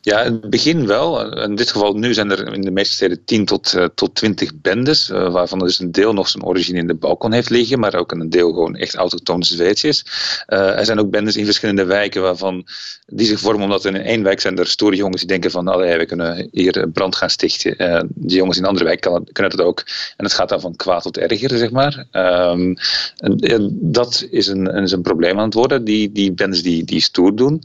Ja, 0.08 0.22
in 0.22 0.34
het 0.34 0.50
begin 0.50 0.88
wel. 0.88 1.34
In 1.44 1.56
dit 1.56 1.72
geval, 1.72 1.94
nu 1.94 2.14
zijn 2.14 2.32
er 2.32 2.54
in 2.54 2.62
de 2.62 2.72
meeste 2.72 2.94
steden 2.94 3.24
10 3.26 3.46
tot, 3.46 3.74
uh, 3.74 3.86
tot 3.96 4.16
20 4.16 4.52
bendes, 4.56 5.10
uh, 5.10 5.32
waarvan 5.32 5.60
dus 5.60 5.80
een 5.80 5.92
deel 5.92 6.14
nog 6.14 6.28
zijn 6.28 6.44
origine 6.44 6.80
in 6.80 6.88
de 6.88 6.96
Balkan 6.96 7.34
heeft 7.34 7.50
liggen, 7.50 7.80
maar 7.80 7.96
ook 7.96 8.12
een 8.12 8.30
deel 8.30 8.50
gewoon 8.50 8.76
echt 8.76 8.96
autochtone 8.96 9.46
Zweeds 9.46 9.84
is. 9.84 10.06
Uh, 10.48 10.78
er 10.78 10.86
zijn 10.86 11.00
ook 11.00 11.10
bendes 11.10 11.36
in 11.36 11.46
verschillende 11.46 11.86
wijken 11.86 12.22
waarvan 12.22 12.68
die 13.06 13.28
zich 13.28 13.40
vormen 13.40 13.64
omdat 13.64 13.86
in 13.86 13.96
één 13.96 14.24
wijk 14.24 14.40
zijn 14.40 14.58
er 14.58 14.68
stoere 14.68 14.96
jongens 14.96 15.20
die 15.20 15.30
denken 15.30 15.52
van, 15.52 15.68
allee, 15.68 15.98
we 15.98 16.06
kunnen 16.06 16.48
hier 16.52 16.90
brand 16.94 17.16
gaan 17.16 17.30
stichten. 17.30 18.08
die 18.16 18.38
jongens 18.38 18.58
in 18.58 18.64
een 18.64 18.70
andere 18.70 18.86
wijk 18.86 19.02
kunnen 19.32 19.58
dat 19.58 19.66
ook. 19.66 19.84
En 20.18 20.26
het 20.26 20.34
gaat 20.34 20.50
dan 20.50 20.62
van 20.62 20.76
kwaad 20.76 21.04
tot 21.04 21.18
erger, 21.18 21.58
zeg 21.58 21.72
maar. 21.72 22.06
Um, 22.12 22.78
en, 23.18 23.78
dat 23.82 24.28
is 24.30 24.48
een, 24.48 24.68
is 24.68 24.92
een 24.92 25.02
probleem 25.02 25.38
aan 25.38 25.46
het 25.46 25.54
worden, 25.54 25.84
die, 25.84 26.12
die 26.12 26.32
bendes 26.32 26.64
die, 26.64 26.84
die 26.84 27.02
stoer 27.02 27.36
doen. 27.36 27.64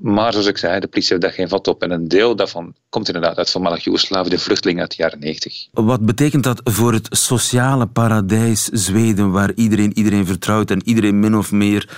maar 0.00 0.32
zoals 0.32 0.46
ik 0.46 0.58
zei, 0.58 0.80
de 0.80 0.86
politie 0.86 1.10
heeft 1.10 1.22
daar 1.22 1.32
geen 1.32 1.48
vat 1.48 1.67
op. 1.68 1.82
En 1.82 1.90
een 1.90 2.08
deel 2.08 2.36
daarvan 2.36 2.74
komt 2.88 3.06
inderdaad 3.06 3.36
uit 3.36 3.50
voormalig 3.50 3.84
Joegoslavië, 3.84 4.28
de 4.28 4.38
vluchtelingen 4.38 4.82
uit 4.82 4.90
de 4.90 5.02
jaren 5.02 5.18
90. 5.18 5.68
Wat 5.72 6.06
betekent 6.06 6.44
dat 6.44 6.60
voor 6.64 6.92
het 6.92 7.08
sociale 7.10 7.86
paradijs 7.86 8.64
Zweden, 8.64 9.30
waar 9.30 9.52
iedereen 9.54 9.98
iedereen 9.98 10.26
vertrouwt 10.26 10.70
en 10.70 10.82
iedereen 10.84 11.20
min 11.20 11.36
of 11.36 11.52
meer 11.52 11.88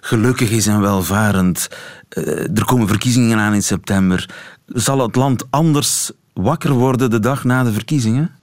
gelukkig 0.00 0.50
is 0.50 0.66
en 0.66 0.80
welvarend? 0.80 1.68
er 2.54 2.64
komen 2.64 2.88
verkiezingen 2.88 3.38
aan 3.38 3.54
in 3.54 3.62
september. 3.62 4.30
Zal 4.66 4.98
het 4.98 5.16
land 5.16 5.44
anders 5.50 6.10
wakker 6.32 6.72
worden 6.72 7.10
de 7.10 7.18
dag 7.18 7.44
na 7.44 7.64
de 7.64 7.72
verkiezingen? 7.72 8.37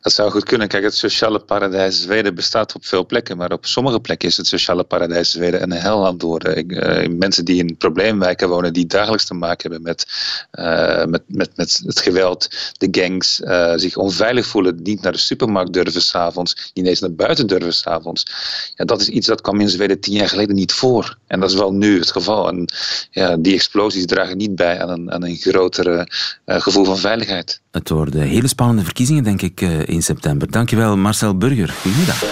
Dat 0.00 0.12
zou 0.12 0.30
goed 0.30 0.44
kunnen. 0.44 0.68
Kijk, 0.68 0.82
het 0.82 0.94
sociale 0.94 1.38
paradijs 1.38 2.02
Zweden 2.02 2.34
bestaat 2.34 2.74
op 2.74 2.86
veel 2.86 3.06
plekken, 3.06 3.36
maar 3.36 3.52
op 3.52 3.66
sommige 3.66 4.00
plekken 4.00 4.28
is 4.28 4.36
het 4.36 4.46
sociale 4.46 4.84
paradijs 4.84 5.30
Zweden 5.30 5.62
een 5.62 5.72
hel 5.72 6.06
aan 6.06 6.12
het 6.12 6.22
worden. 6.22 6.72
Uh, 6.72 7.08
mensen 7.18 7.44
die 7.44 7.64
in 7.64 7.76
probleemwijken 7.76 8.48
wonen, 8.48 8.72
die 8.72 8.86
dagelijks 8.86 9.24
te 9.24 9.34
maken 9.34 9.70
hebben 9.70 9.82
met, 9.82 10.06
uh, 10.52 11.04
met, 11.04 11.22
met, 11.26 11.56
met 11.56 11.82
het 11.86 12.00
geweld, 12.00 12.48
de 12.78 12.88
gangs, 12.90 13.40
uh, 13.40 13.72
zich 13.76 13.96
onveilig 13.96 14.46
voelen, 14.46 14.82
niet 14.82 15.02
naar 15.02 15.12
de 15.12 15.18
supermarkt 15.18 15.72
durven 15.72 16.02
s'avonds, 16.02 16.70
niet 16.74 16.86
eens 16.86 17.00
naar 17.00 17.14
buiten 17.14 17.46
durven 17.46 17.74
s'avonds. 17.74 18.26
Ja, 18.74 18.84
dat 18.84 19.00
is 19.00 19.08
iets 19.08 19.26
dat 19.26 19.40
kwam 19.40 19.60
in 19.60 19.68
Zweden 19.68 20.00
tien 20.00 20.14
jaar 20.14 20.28
geleden 20.28 20.54
niet 20.54 20.72
voor. 20.72 21.16
En 21.26 21.40
dat 21.40 21.50
is 21.50 21.56
wel 21.56 21.72
nu 21.72 21.98
het 21.98 22.10
geval. 22.10 22.48
En 22.48 22.72
ja, 23.10 23.36
die 23.36 23.54
explosies 23.54 24.06
dragen 24.06 24.36
niet 24.36 24.54
bij 24.54 24.82
aan 24.82 24.90
een, 24.90 25.12
aan 25.12 25.24
een 25.24 25.36
grotere 25.36 26.06
gevoel 26.46 26.84
van 26.84 26.98
veiligheid. 26.98 27.60
Het 27.70 27.88
worden 27.88 28.20
hele 28.20 28.48
spannende 28.48 28.84
verkiezingen, 28.84 29.24
denk 29.24 29.41
ik, 29.41 29.41
in 29.86 30.02
september. 30.02 30.50
Dankjewel, 30.50 30.96
Marcel 30.96 31.36
Burger. 31.36 31.74
Goedemiddag. 31.82 32.22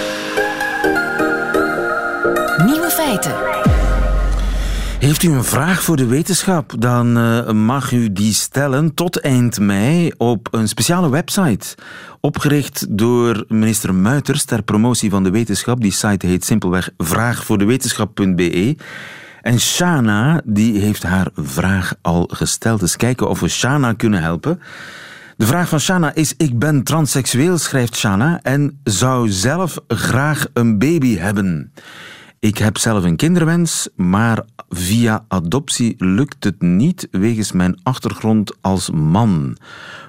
Nieuwe 2.67 2.91
feiten. 2.91 3.35
Heeft 5.01 5.23
u 5.23 5.29
een 5.33 5.45
vraag 5.45 5.83
voor 5.83 5.97
de 5.97 6.07
wetenschap, 6.07 6.75
dan 6.79 7.19
uh, 7.19 7.51
mag 7.51 7.93
u 7.93 8.13
die 8.13 8.35
stellen 8.35 8.95
tot 8.95 9.21
eind 9.21 9.61
mei 9.61 10.13
op 10.17 10.49
een 10.51 10.69
speciale 10.69 11.11
website. 11.11 11.77
Opgericht 12.21 12.87
door 12.89 13.45
minister 13.49 13.95
Muiters 13.95 14.45
ter 14.45 14.63
promotie 14.63 15.11
van 15.11 15.23
de 15.23 15.31
wetenschap. 15.31 15.81
Die 15.81 15.93
site 15.93 16.27
heet 16.27 16.45
simpelweg 16.45 16.91
vraagvoordewetenschap.be. 16.99 18.77
En 19.43 19.61
Shana 19.61 20.41
die 20.45 20.81
heeft 20.81 21.03
haar 21.03 21.29
vraag 21.35 21.95
al 22.03 22.29
gesteld. 22.33 22.81
Dus 22.81 22.97
kijken 22.97 23.29
of 23.29 23.41
we 23.41 23.49
Shana 23.49 23.93
kunnen 23.93 24.23
helpen. 24.23 24.61
De 25.41 25.47
vraag 25.47 25.69
van 25.69 25.81
Shana 25.81 26.15
is: 26.15 26.35
Ik 26.37 26.59
ben 26.59 26.83
transseksueel, 26.83 27.59
schrijft 27.59 27.97
Shana, 27.97 28.41
en 28.43 28.81
zou 28.85 29.29
zelf 29.29 29.79
graag 29.89 30.47
een 30.53 30.79
baby 30.79 31.17
hebben. 31.17 31.73
Ik 32.39 32.59
heb 32.59 32.79
zelf 32.79 33.05
een 33.05 33.17
kinderwens, 33.17 33.89
maar 33.97 34.45
via 34.69 35.25
adoptie 35.29 35.95
lukt 35.99 36.45
het 36.45 36.63
niet 36.63 37.09
wegens 37.11 37.53
mijn 37.53 37.81
achtergrond 37.83 38.57
als 38.61 38.91
man. 38.91 39.57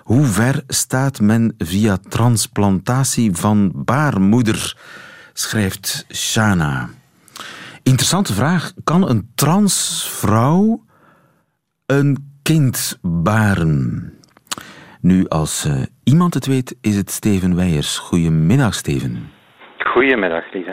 Hoe 0.03 0.25
ver 0.25 0.63
staat 0.67 1.19
men 1.19 1.53
via 1.57 1.97
transplantatie 2.09 3.35
van 3.35 3.71
baarmoeder? 3.75 4.77
schrijft 5.33 6.05
Shana. 6.09 6.89
Interessante 7.83 8.33
vraag. 8.33 8.73
Kan 8.83 9.09
een 9.09 9.31
transvrouw 9.35 10.85
een 11.85 12.31
kind 12.41 12.97
baren? 13.01 14.13
Nu, 15.01 15.27
als 15.27 15.65
uh, 15.65 15.73
iemand 16.03 16.33
het 16.33 16.45
weet, 16.45 16.77
is 16.81 16.95
het 16.95 17.11
Steven 17.11 17.55
Weijers. 17.55 17.97
Goedemiddag, 17.97 18.73
Steven. 18.73 19.29
Goedemiddag, 19.77 20.43
Lisa. 20.53 20.69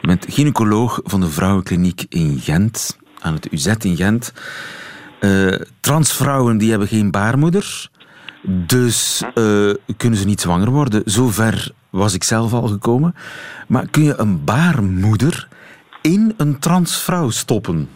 Je 0.00 0.06
bent 0.06 0.26
gynaecoloog 0.28 1.00
van 1.04 1.20
de 1.20 1.26
Vrouwenkliniek 1.26 2.04
in 2.08 2.38
Gent, 2.38 2.98
aan 3.20 3.34
het 3.34 3.52
UZ 3.52 3.66
in 3.66 3.96
Gent. 3.96 4.32
Uh, 5.20 5.48
transvrouwen 5.80 6.58
die 6.58 6.70
hebben 6.70 6.88
geen 6.88 7.10
baarmoeder, 7.10 7.88
dus 8.42 9.22
uh, 9.22 9.74
kunnen 9.96 10.18
ze 10.18 10.26
niet 10.26 10.40
zwanger 10.40 10.70
worden. 10.70 11.02
Zover 11.04 11.70
was 11.90 12.14
ik 12.14 12.22
zelf 12.22 12.52
al 12.52 12.66
gekomen. 12.66 13.14
Maar 13.68 13.86
kun 13.90 14.02
je 14.02 14.14
een 14.16 14.44
baarmoeder 14.44 15.48
in 16.02 16.34
een 16.36 16.58
transvrouw 16.60 17.28
stoppen? 17.28 17.88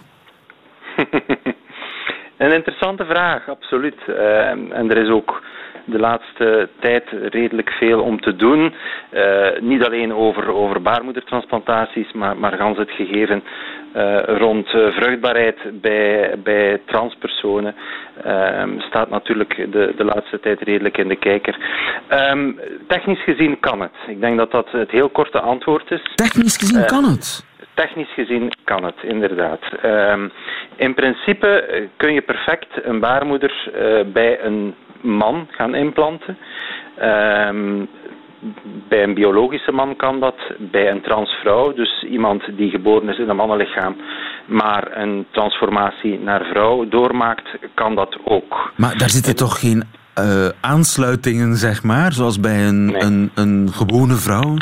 een 2.38 2.53
interessante 2.53 3.05
vraag, 3.05 3.49
absoluut. 3.49 3.99
Uh, 4.09 4.49
en 4.51 4.90
er 4.90 4.96
is 4.96 5.11
ook 5.11 5.42
de 5.87 5.99
laatste 5.99 6.68
tijd 6.81 7.05
redelijk 7.11 7.70
veel 7.70 8.03
om 8.03 8.20
te 8.20 8.37
doen. 8.37 8.75
Uh, 9.12 9.46
niet 9.61 9.85
alleen 9.85 10.14
over, 10.14 10.53
over 10.53 10.83
baarmoedertransplantaties, 10.83 12.12
maar, 12.12 12.37
maar 12.37 12.53
gans 12.53 12.79
het 12.79 12.90
gegeven 12.90 13.42
uh, 13.96 14.18
rond 14.25 14.75
uh, 14.75 14.90
vruchtbaarheid 14.90 15.57
bij, 15.72 16.35
bij 16.42 16.81
transpersonen 16.85 17.75
ehm, 18.22 18.81
staat 18.81 19.11
natuurlijk 19.11 19.57
de, 19.72 19.94
de 19.96 20.05
laatste 20.05 20.40
tijd 20.40 20.61
redelijk 20.61 20.99
in 20.99 21.09
de 21.09 21.16
kijker. 21.16 21.57
Um, 22.11 22.61
technisch 22.87 23.22
gezien 23.22 23.61
kan 23.61 23.81
het. 23.81 23.94
Ik 24.07 24.20
denk 24.20 24.37
dat 24.38 24.51
dat 24.51 24.70
het 24.70 24.90
heel 24.90 25.09
korte 25.09 25.40
antwoord 25.40 25.90
is. 25.90 26.03
Technisch 26.14 26.57
gezien 26.57 26.85
kan 26.85 27.05
het? 27.05 27.44
Technisch 27.75 28.12
gezien 28.14 28.53
kan 28.64 28.85
het, 28.85 28.96
inderdaad. 29.03 29.61
Um, 29.85 30.33
in 30.77 30.94
principe 30.94 31.88
kun 31.96 32.12
je 32.12 32.22
perfect 32.22 32.68
een 32.83 33.01
baarmoeder 33.01 33.70
bij 34.12 34.44
een 34.44 34.75
man 35.01 35.49
gaan 35.51 35.75
implanten. 35.75 36.37
Um, 37.03 37.89
bij 38.89 39.03
een 39.03 39.15
biologische 39.15 39.73
man 39.73 39.97
kan 39.97 40.21
dat, 40.21 40.37
bij 40.59 40.91
een 40.91 41.03
transvrouw, 41.03 41.73
dus 41.73 42.03
iemand 42.11 42.43
die 42.57 42.71
geboren 42.71 43.09
is 43.09 43.19
in 43.19 43.29
een 43.29 43.37
mannenlichaam, 43.37 43.97
maar 44.47 44.97
een 44.97 45.27
transformatie 45.31 46.19
naar 46.19 46.45
vrouw 46.45 46.89
doormaakt, 46.89 47.49
kan 47.75 47.95
dat 47.95 48.19
ook. 48.25 48.73
Maar 48.77 48.97
daar 48.97 49.09
zitten 49.09 49.37
toch 49.37 49.61
geen 49.61 49.85
uh, 50.19 50.49
aansluitingen, 50.61 51.55
zeg 51.55 51.83
maar, 51.83 52.13
zoals 52.13 52.41
bij 52.41 52.67
een, 52.67 52.87
nee. 52.87 53.03
een, 53.03 53.31
een 53.35 53.69
gewone 53.73 54.15
vrouw? 54.15 54.57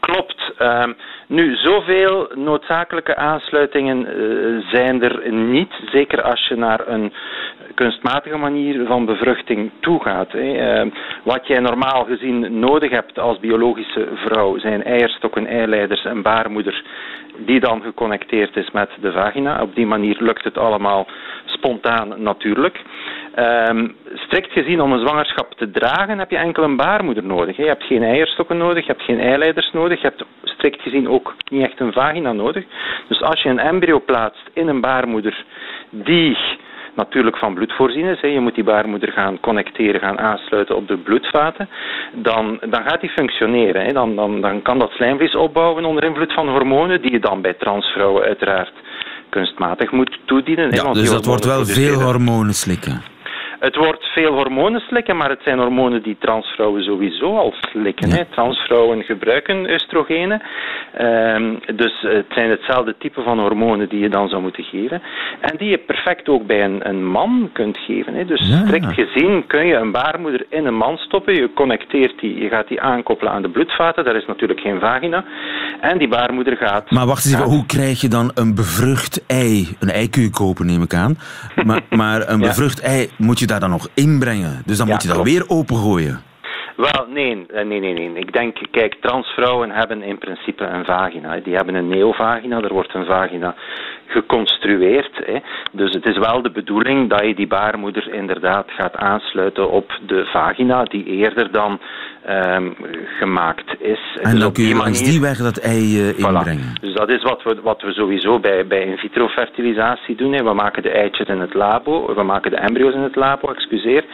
Klopt. 0.00 0.52
Um, 0.58 0.96
nu, 1.30 1.56
zoveel 1.56 2.30
noodzakelijke 2.34 3.16
aansluitingen 3.16 4.06
uh, 4.06 4.66
zijn 4.70 5.02
er 5.02 5.32
niet. 5.32 5.72
Zeker 5.92 6.22
als 6.22 6.46
je 6.48 6.56
naar 6.56 6.88
een 6.88 7.12
kunstmatige 7.74 8.36
manier 8.36 8.86
van 8.86 9.04
bevruchting 9.04 9.70
toegaat. 9.80 10.32
Hè. 10.32 10.82
Uh, 10.84 10.92
wat 11.24 11.46
jij 11.46 11.60
normaal 11.60 12.04
gezien 12.04 12.58
nodig 12.58 12.90
hebt 12.90 13.18
als 13.18 13.38
biologische 13.38 14.08
vrouw 14.14 14.58
zijn 14.58 14.84
eierstokken, 14.84 15.46
eileiders 15.46 16.04
en 16.04 16.22
baarmoeder 16.22 16.84
die 17.46 17.60
dan 17.60 17.82
geconnecteerd 17.82 18.56
is 18.56 18.70
met 18.70 18.90
de 19.00 19.12
vagina. 19.12 19.62
Op 19.62 19.74
die 19.74 19.86
manier 19.86 20.16
lukt 20.18 20.44
het 20.44 20.58
allemaal 20.58 21.06
spontaan 21.44 22.22
natuurlijk. 22.22 22.82
Um, 23.36 23.96
strikt 24.14 24.52
gezien, 24.52 24.80
om 24.80 24.92
een 24.92 25.06
zwangerschap 25.06 25.54
te 25.54 25.70
dragen, 25.70 26.18
heb 26.18 26.30
je 26.30 26.36
enkel 26.36 26.62
een 26.62 26.76
baarmoeder 26.76 27.24
nodig. 27.24 27.56
Je 27.56 27.64
hebt 27.64 27.84
geen 27.84 28.02
eierstokken 28.02 28.56
nodig, 28.56 28.86
je 28.86 28.92
hebt 28.92 29.04
geen 29.04 29.20
eileiders 29.20 29.72
nodig, 29.72 30.00
je 30.00 30.06
hebt 30.06 30.24
strikt 30.42 30.82
gezien 30.82 31.08
ook 31.08 31.34
niet 31.50 31.64
echt 31.64 31.80
een 31.80 31.92
vagina 31.92 32.32
nodig. 32.32 32.64
Dus 33.08 33.22
als 33.22 33.42
je 33.42 33.48
een 33.48 33.58
embryo 33.58 34.00
plaatst 34.00 34.50
in 34.52 34.68
een 34.68 34.80
baarmoeder 34.80 35.44
die 35.90 36.36
natuurlijk 37.04 37.38
van 37.38 37.54
bloed 37.54 37.72
voorzien 37.72 38.06
is, 38.06 38.20
je 38.20 38.40
moet 38.40 38.54
die 38.54 38.64
baarmoeder 38.64 39.12
gaan 39.12 39.40
connecteren, 39.40 40.00
gaan 40.00 40.18
aansluiten 40.18 40.76
op 40.76 40.88
de 40.88 40.96
bloedvaten, 40.96 41.68
dan, 42.12 42.60
dan 42.70 42.82
gaat 42.82 43.00
die 43.00 43.10
functioneren. 43.10 43.94
Dan, 43.94 44.16
dan, 44.16 44.40
dan 44.40 44.62
kan 44.62 44.78
dat 44.78 44.90
slijmvlies 44.90 45.36
opbouwen 45.36 45.84
onder 45.84 46.04
invloed 46.04 46.32
van 46.32 46.48
hormonen, 46.48 47.02
die 47.02 47.12
je 47.12 47.20
dan 47.20 47.40
bij 47.40 47.54
transvrouwen 47.54 48.22
uiteraard 48.24 48.72
kunstmatig 49.28 49.90
moet 49.90 50.18
toedienen. 50.24 50.70
Ja, 50.70 50.92
dus 50.92 51.10
dat 51.10 51.26
wordt 51.26 51.44
wel 51.44 51.64
veel 51.64 52.00
hormonen 52.00 52.54
slikken. 52.54 53.02
Het 53.60 53.76
wordt 53.76 54.04
veel 54.04 54.32
hormonen 54.32 54.80
slikken, 54.80 55.16
maar 55.16 55.30
het 55.30 55.42
zijn 55.42 55.58
hormonen 55.58 56.02
die 56.02 56.16
transvrouwen 56.18 56.82
sowieso 56.82 57.36
al 57.36 57.54
slikken. 57.60 58.08
Ja. 58.08 58.14
Hè. 58.14 58.24
Transvrouwen 58.24 59.02
gebruiken 59.02 59.70
oestrogenen. 59.70 60.42
Um, 61.00 61.60
dus 61.76 62.00
het 62.00 62.26
zijn 62.28 62.50
hetzelfde 62.50 62.94
type 62.98 63.22
van 63.22 63.38
hormonen 63.38 63.88
die 63.88 64.00
je 64.00 64.08
dan 64.08 64.28
zou 64.28 64.42
moeten 64.42 64.64
geven. 64.64 65.02
En 65.40 65.56
die 65.56 65.68
je 65.68 65.78
perfect 65.78 66.28
ook 66.28 66.46
bij 66.46 66.64
een, 66.64 66.88
een 66.88 67.06
man 67.06 67.50
kunt 67.52 67.78
geven. 67.78 68.14
Hè. 68.14 68.24
Dus 68.24 68.48
ja. 68.48 68.64
strikt 68.66 68.92
gezien 68.92 69.46
kun 69.46 69.66
je 69.66 69.74
een 69.74 69.92
baarmoeder 69.92 70.46
in 70.48 70.66
een 70.66 70.76
man 70.76 70.96
stoppen. 70.96 71.34
Je 71.34 71.52
connecteert 71.54 72.20
die, 72.20 72.42
je 72.42 72.48
gaat 72.48 72.68
die 72.68 72.80
aankoppelen 72.80 73.32
aan 73.32 73.42
de 73.42 73.50
bloedvaten. 73.50 74.04
Daar 74.04 74.16
is 74.16 74.26
natuurlijk 74.26 74.60
geen 74.60 74.80
vagina. 74.80 75.24
En 75.80 75.98
die 75.98 76.08
baarmoeder 76.08 76.56
gaat... 76.56 76.90
Maar 76.90 77.06
wacht 77.06 77.24
eens 77.24 77.34
even, 77.34 77.46
hoe 77.46 77.66
krijg 77.66 78.00
je 78.00 78.08
dan 78.08 78.30
een 78.34 78.54
bevrucht 78.54 79.24
ei? 79.26 79.68
Een 79.78 79.90
ei 79.90 80.10
kun 80.10 80.22
je 80.22 80.30
kopen, 80.30 80.66
neem 80.66 80.82
ik 80.82 80.94
aan. 80.94 81.18
Maar, 81.64 81.80
maar 81.90 82.28
een 82.28 82.40
bevrucht 82.40 82.80
ei 82.80 83.10
moet 83.16 83.38
je 83.38 83.46
daar 83.50 83.60
dan 83.60 83.70
nog 83.70 83.88
inbrengen. 83.94 84.62
Dus 84.66 84.76
dan 84.76 84.86
ja, 84.86 84.92
moet 84.92 85.02
je 85.02 85.08
dat 85.08 85.16
klopt. 85.16 85.32
weer 85.32 85.48
opengooien. 85.48 86.20
Wel, 86.80 87.06
nee, 87.08 87.46
nee, 87.52 87.80
nee, 87.80 87.92
nee. 87.92 88.12
Ik 88.14 88.32
denk, 88.32 88.56
kijk, 88.70 88.94
transvrouwen 89.00 89.70
hebben 89.70 90.02
in 90.02 90.18
principe 90.18 90.64
een 90.64 90.84
vagina. 90.84 91.36
Die 91.36 91.54
hebben 91.54 91.74
een 91.74 91.88
neovagina, 91.88 92.60
er 92.60 92.72
wordt 92.72 92.94
een 92.94 93.04
vagina 93.04 93.54
geconstrueerd. 94.06 95.20
Hè. 95.24 95.38
Dus 95.72 95.94
het 95.94 96.06
is 96.06 96.18
wel 96.18 96.42
de 96.42 96.50
bedoeling 96.50 97.10
dat 97.10 97.20
je 97.26 97.34
die 97.34 97.46
baarmoeder 97.46 98.14
inderdaad 98.14 98.66
gaat 98.70 98.96
aansluiten 98.96 99.70
op 99.70 100.00
de 100.06 100.24
vagina, 100.24 100.84
die 100.84 101.04
eerder 101.04 101.52
dan 101.52 101.80
um, 102.28 102.76
gemaakt 103.18 103.74
is. 103.78 104.00
En 104.22 104.30
dus 104.30 104.40
dan 104.40 104.52
kun 104.52 104.64
je 104.64 104.76
langs 104.76 105.02
die 105.02 105.20
weg 105.20 105.38
dat 105.38 105.56
ei 105.56 105.82
uh, 106.00 106.18
inbrengen. 106.18 106.74
Voilà. 106.76 106.80
Dus 106.80 106.94
dat 106.94 107.08
is 107.08 107.22
wat 107.22 107.42
we, 107.42 107.60
wat 107.62 107.82
we 107.82 107.92
sowieso 107.92 108.38
bij, 108.38 108.66
bij 108.66 108.82
in 108.82 108.96
vitro 108.96 109.28
fertilisatie 109.28 110.16
doen. 110.16 110.32
Hè. 110.32 110.44
We 110.44 110.54
maken 110.54 110.82
de 110.82 110.90
eitjes 110.90 111.28
in 111.28 111.40
het 111.40 111.54
labo, 111.54 112.14
we 112.14 112.22
maken 112.22 112.50
de 112.50 112.56
embryo's 112.56 112.94
in 112.94 113.02
het 113.02 113.16
labo, 113.16 113.48
excuseer. 113.48 114.04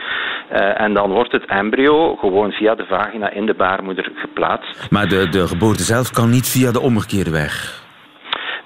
Uh, 0.52 0.80
en 0.80 0.94
dan 0.94 1.10
wordt 1.10 1.32
het 1.32 1.44
embryo 1.44 2.16
gewoon 2.16 2.52
via 2.56 2.74
de 2.74 2.84
vagina 2.84 3.30
in 3.30 3.46
de 3.46 3.54
baarmoeder 3.54 4.10
geplaatst. 4.14 4.90
Maar 4.90 5.08
de, 5.08 5.28
de 5.28 5.46
geboorte 5.46 5.82
zelf 5.82 6.10
kan 6.10 6.30
niet 6.30 6.48
via 6.48 6.72
de 6.72 6.80
omgekeerde 6.80 7.30
weg? 7.30 7.84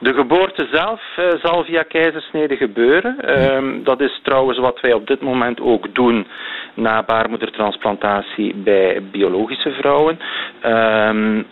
De 0.02 0.14
geboorte 0.14 0.68
zelf 0.72 1.00
uh, 1.18 1.24
zal 1.42 1.64
via 1.64 1.82
keizersnede 1.82 2.56
gebeuren. 2.56 3.16
Uh, 3.24 3.84
dat 3.84 4.00
is 4.00 4.20
trouwens 4.22 4.58
wat 4.58 4.80
wij 4.80 4.92
op 4.92 5.06
dit 5.06 5.20
moment 5.20 5.60
ook 5.60 5.94
doen 5.94 6.26
na 6.74 7.02
baarmoedertransplantatie 7.02 8.54
bij 8.54 9.02
biologische 9.10 9.70
vrouwen. 9.70 10.18
Um, 10.64 11.46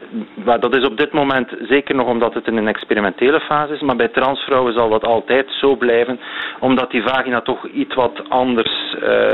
maar 0.45 0.61
dat 0.61 0.77
is 0.77 0.85
op 0.85 0.97
dit 0.97 1.13
moment 1.13 1.51
zeker 1.69 1.95
nog 1.95 2.07
omdat 2.07 2.35
het 2.35 2.47
in 2.47 2.57
een 2.57 2.69
experimentele 2.69 3.41
fase 3.41 3.75
is, 3.75 3.81
maar 3.81 3.97
bij 3.97 4.09
transvrouwen 4.09 4.73
zal 4.73 4.89
dat 4.89 5.05
altijd 5.05 5.47
zo 5.51 5.77
blijven, 5.77 6.21
omdat 6.61 6.91
die 6.91 7.03
vagina 7.03 7.41
toch 7.41 7.67
iets 7.67 7.95
wat 7.95 8.23
anders 8.29 8.97
uh, 9.03 9.29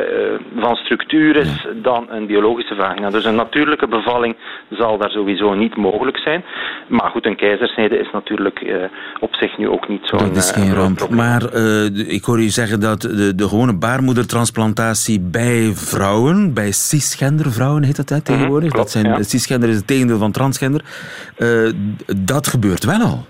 van 0.57 0.77
structuur 0.77 1.37
is 1.37 1.67
dan 1.75 2.07
een 2.11 2.27
biologische 2.27 2.75
vagina. 2.75 3.11
Dus 3.11 3.25
een 3.25 3.35
natuurlijke 3.35 3.89
bevalling 3.89 4.37
zal 4.71 4.99
daar 4.99 5.11
sowieso 5.11 5.55
niet 5.55 5.77
mogelijk 5.77 6.19
zijn. 6.19 6.45
Maar 6.87 7.11
goed, 7.11 7.27
een 7.27 7.37
keizersnede 7.37 7.99
is 7.99 8.11
natuurlijk 8.13 8.61
uh, 8.61 8.85
op 9.21 9.35
zich 9.35 9.59
nu 9.59 9.69
ook 9.69 9.89
niet 9.89 10.01
zo'n 10.03 10.19
Dat 10.19 10.37
is 10.37 10.51
geen 10.51 10.75
ramp. 10.75 11.09
Maar 11.09 11.55
ik 11.95 12.25
hoor 12.25 12.39
u 12.39 12.49
zeggen 12.49 12.81
dat 12.81 13.01
de, 13.01 13.35
de 13.35 13.49
gewone 13.49 13.79
baarmoedertransplantatie 13.79 15.21
bij 15.21 15.73
vrouwen, 15.75 16.55
bij 16.55 16.71
cisgender 16.73 17.53
vrouwen 17.53 17.83
heet 17.83 17.97
dat 17.97 18.09
hè, 18.09 18.21
tegenwoordig. 18.21 18.71
klopt, 18.71 18.93
dat 18.93 19.03
zijn, 19.03 19.17
ja. 19.17 19.23
Cisgender 19.23 19.69
is 19.69 19.77
het 19.77 19.87
tegendeel 19.87 20.19
van 20.19 20.33
transgender. 20.33 20.85
Uh, 21.39 21.71
dat 22.17 22.47
gebeurt 22.47 22.85
wel 22.85 23.01
al. 23.01 23.25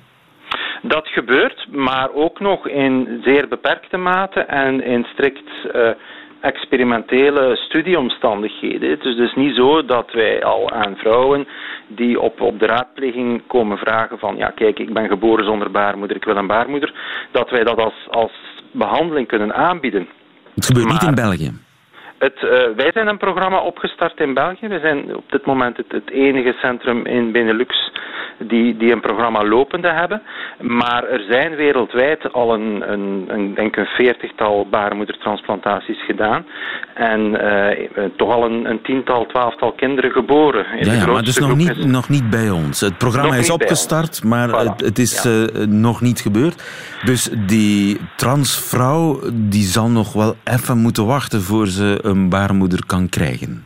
Dat 0.82 1.08
gebeurt, 1.08 1.66
maar 1.70 2.08
ook 2.14 2.40
nog 2.40 2.68
in 2.68 3.20
zeer 3.24 3.48
beperkte 3.48 3.96
mate 3.96 4.40
en 4.40 4.84
in 4.84 5.04
strikt 5.04 5.50
uh, 5.74 5.88
experimentele 6.44 7.56
studieomstandigheden. 7.56 8.90
Het 8.90 9.04
is 9.04 9.16
dus 9.16 9.34
niet 9.34 9.56
zo 9.56 9.84
dat 9.84 10.12
wij 10.12 10.44
al 10.44 10.70
aan 10.70 10.96
vrouwen 10.96 11.46
die 11.86 12.20
op, 12.20 12.40
op 12.40 12.58
de 12.58 12.66
raadpleging 12.66 13.42
komen 13.46 13.78
vragen 13.78 14.18
van 14.18 14.36
ja 14.36 14.50
kijk 14.50 14.78
ik 14.78 14.92
ben 14.92 15.08
geboren 15.08 15.44
zonder 15.44 15.70
baarmoeder, 15.70 16.16
ik 16.16 16.24
wil 16.24 16.36
een 16.36 16.46
baarmoeder, 16.46 16.92
dat 17.30 17.50
wij 17.50 17.64
dat 17.64 17.78
als, 17.78 18.06
als 18.10 18.32
behandeling 18.70 19.26
kunnen 19.26 19.54
aanbieden. 19.54 20.08
Het 20.54 20.66
gebeurt 20.66 20.86
maar, 20.86 20.94
niet 20.94 21.08
in 21.08 21.14
België. 21.14 21.52
Het, 22.18 22.42
uh, 22.42 22.50
wij 22.76 22.90
zijn 22.92 23.08
een 23.08 23.18
programma 23.18 23.60
opgestart 23.60 24.20
in 24.20 24.34
België. 24.34 24.68
We 24.68 24.78
zijn 24.78 25.16
op 25.16 25.30
dit 25.30 25.46
moment 25.46 25.76
het, 25.76 25.92
het 25.92 26.10
enige 26.10 26.52
centrum 26.52 27.06
in 27.06 27.32
Benelux 27.32 27.92
die, 28.38 28.76
die 28.76 28.92
een 28.92 29.00
programma 29.00 29.44
lopende 29.44 29.88
hebben. 29.88 30.22
Maar 30.60 31.04
er 31.04 31.24
zijn 31.30 31.54
wereldwijd 31.54 32.32
al 32.32 32.54
een, 32.54 32.92
een, 32.92 33.24
een 33.28 33.54
denk 33.54 33.76
een 33.76 33.86
veertigtal 33.86 34.66
baarmoedertransplantaties 34.70 36.04
gedaan. 36.04 36.46
En 36.94 37.20
uh, 37.20 38.04
toch 38.16 38.34
al 38.34 38.44
een, 38.44 38.70
een, 38.70 38.82
tiental, 38.82 39.26
twaalftal 39.26 39.72
kinderen 39.72 40.10
geboren. 40.10 40.66
In 40.78 40.86
ja, 40.86 40.92
ja 40.92 41.06
maar 41.06 41.26
is 41.26 41.38
nog 41.38 41.56
niet, 41.56 41.76
is... 41.76 41.84
nog 41.84 42.08
niet 42.08 42.30
bij 42.30 42.50
ons. 42.50 42.80
Het 42.80 42.98
programma 42.98 43.34
is 43.34 43.50
opgestart, 43.50 44.24
maar 44.24 44.48
voilà. 44.48 44.68
het, 44.68 44.80
het, 44.80 44.98
is 44.98 45.22
ja. 45.22 45.30
uh, 45.30 45.66
nog 45.66 46.00
niet 46.00 46.20
gebeurd. 46.20 46.62
Dus 47.04 47.30
die 47.46 48.00
transvrouw 48.16 49.20
die 49.32 49.64
zal 49.64 49.88
nog 49.88 50.12
wel 50.12 50.34
even 50.44 50.78
moeten 50.78 51.06
wachten 51.06 51.42
voor 51.42 51.66
ze 51.66 51.98
een 52.02 52.28
baarmoeder 52.28 52.86
kan 52.86 53.08
krijgen. 53.08 53.64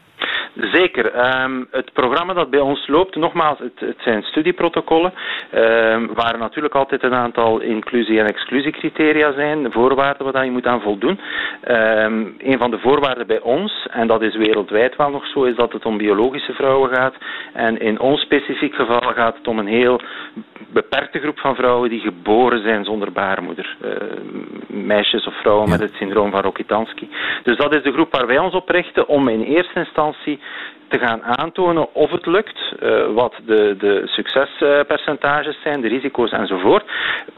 Zeker. 0.99 1.43
Um, 1.45 1.69
het 1.71 1.93
programma 1.93 2.33
dat 2.33 2.51
bij 2.51 2.61
ons 2.61 2.87
loopt, 2.87 3.17
nogmaals, 3.17 3.59
het, 3.59 3.81
het 3.81 3.97
zijn 3.99 4.23
studieprotocollen, 4.23 5.13
um, 5.55 6.15
waar 6.15 6.39
natuurlijk 6.39 6.75
altijd 6.75 7.03
een 7.03 7.15
aantal 7.15 7.61
inclusie- 7.61 8.19
en 8.19 8.27
exclusiecriteria 8.27 9.33
zijn, 9.33 9.63
de 9.63 9.71
voorwaarden 9.71 10.33
waar 10.33 10.45
je 10.45 10.51
moet 10.51 10.67
aan 10.67 10.81
voldoen. 10.81 11.21
Um, 11.69 12.35
een 12.39 12.59
van 12.59 12.71
de 12.71 12.79
voorwaarden 12.79 13.27
bij 13.27 13.41
ons, 13.41 13.87
en 13.91 14.07
dat 14.07 14.23
is 14.23 14.37
wereldwijd 14.37 14.97
wel 14.97 15.11
nog 15.11 15.27
zo, 15.27 15.43
is 15.43 15.57
dat 15.57 15.73
het 15.73 15.85
om 15.85 15.97
biologische 15.97 16.53
vrouwen 16.53 16.95
gaat. 16.95 17.15
En 17.53 17.81
in 17.81 18.01
ons 18.01 18.21
specifiek 18.21 18.75
geval 18.75 19.01
gaat 19.01 19.37
het 19.37 19.49
om 19.49 19.59
een 19.59 19.67
heel 19.67 20.01
beperkte 20.73 21.19
groep 21.19 21.39
van 21.39 21.55
vrouwen 21.55 21.91
die 21.91 22.01
geboren 22.01 22.63
zijn 22.63 22.85
zonder 22.85 23.13
baarmoeder. 23.13 23.77
Uh, 23.85 23.93
meisjes 24.67 25.27
of 25.27 25.35
vrouwen 25.41 25.65
ja. 25.65 25.71
met 25.71 25.81
het 25.81 25.95
syndroom 25.95 26.31
van 26.31 26.41
Rokitansky. 26.41 27.09
Dus 27.43 27.57
dat 27.57 27.75
is 27.75 27.83
de 27.83 27.93
groep 27.93 28.13
waar 28.13 28.27
wij 28.27 28.39
ons 28.39 28.55
op 28.55 28.69
richten 28.69 29.09
om 29.09 29.29
in 29.29 29.43
eerste 29.43 29.79
instantie 29.79 30.41
te 30.89 30.99
gaan 30.99 31.23
aantonen 31.23 31.95
of 31.95 32.11
het 32.11 32.27
lukt, 32.27 32.59
uh, 32.83 33.15
wat 33.15 33.35
de, 33.47 33.77
de 33.79 34.03
succespercentages 34.05 35.63
zijn, 35.63 35.81
de 35.81 35.89
risico's 35.89 36.31
enzovoort. 36.31 36.85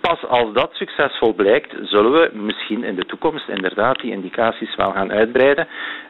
Pas 0.01 0.27
als 0.29 0.53
dat 0.53 0.71
succesvol 0.73 1.35
blijkt, 1.35 1.75
zullen 1.83 2.13
we 2.13 2.31
misschien 2.33 2.85
in 2.85 2.95
de 2.95 3.07
toekomst 3.07 3.49
inderdaad 3.49 4.01
die 4.01 4.13
indicaties 4.13 4.77
wel 4.77 4.93
gaan 4.93 5.13
uitbreiden 5.13 5.67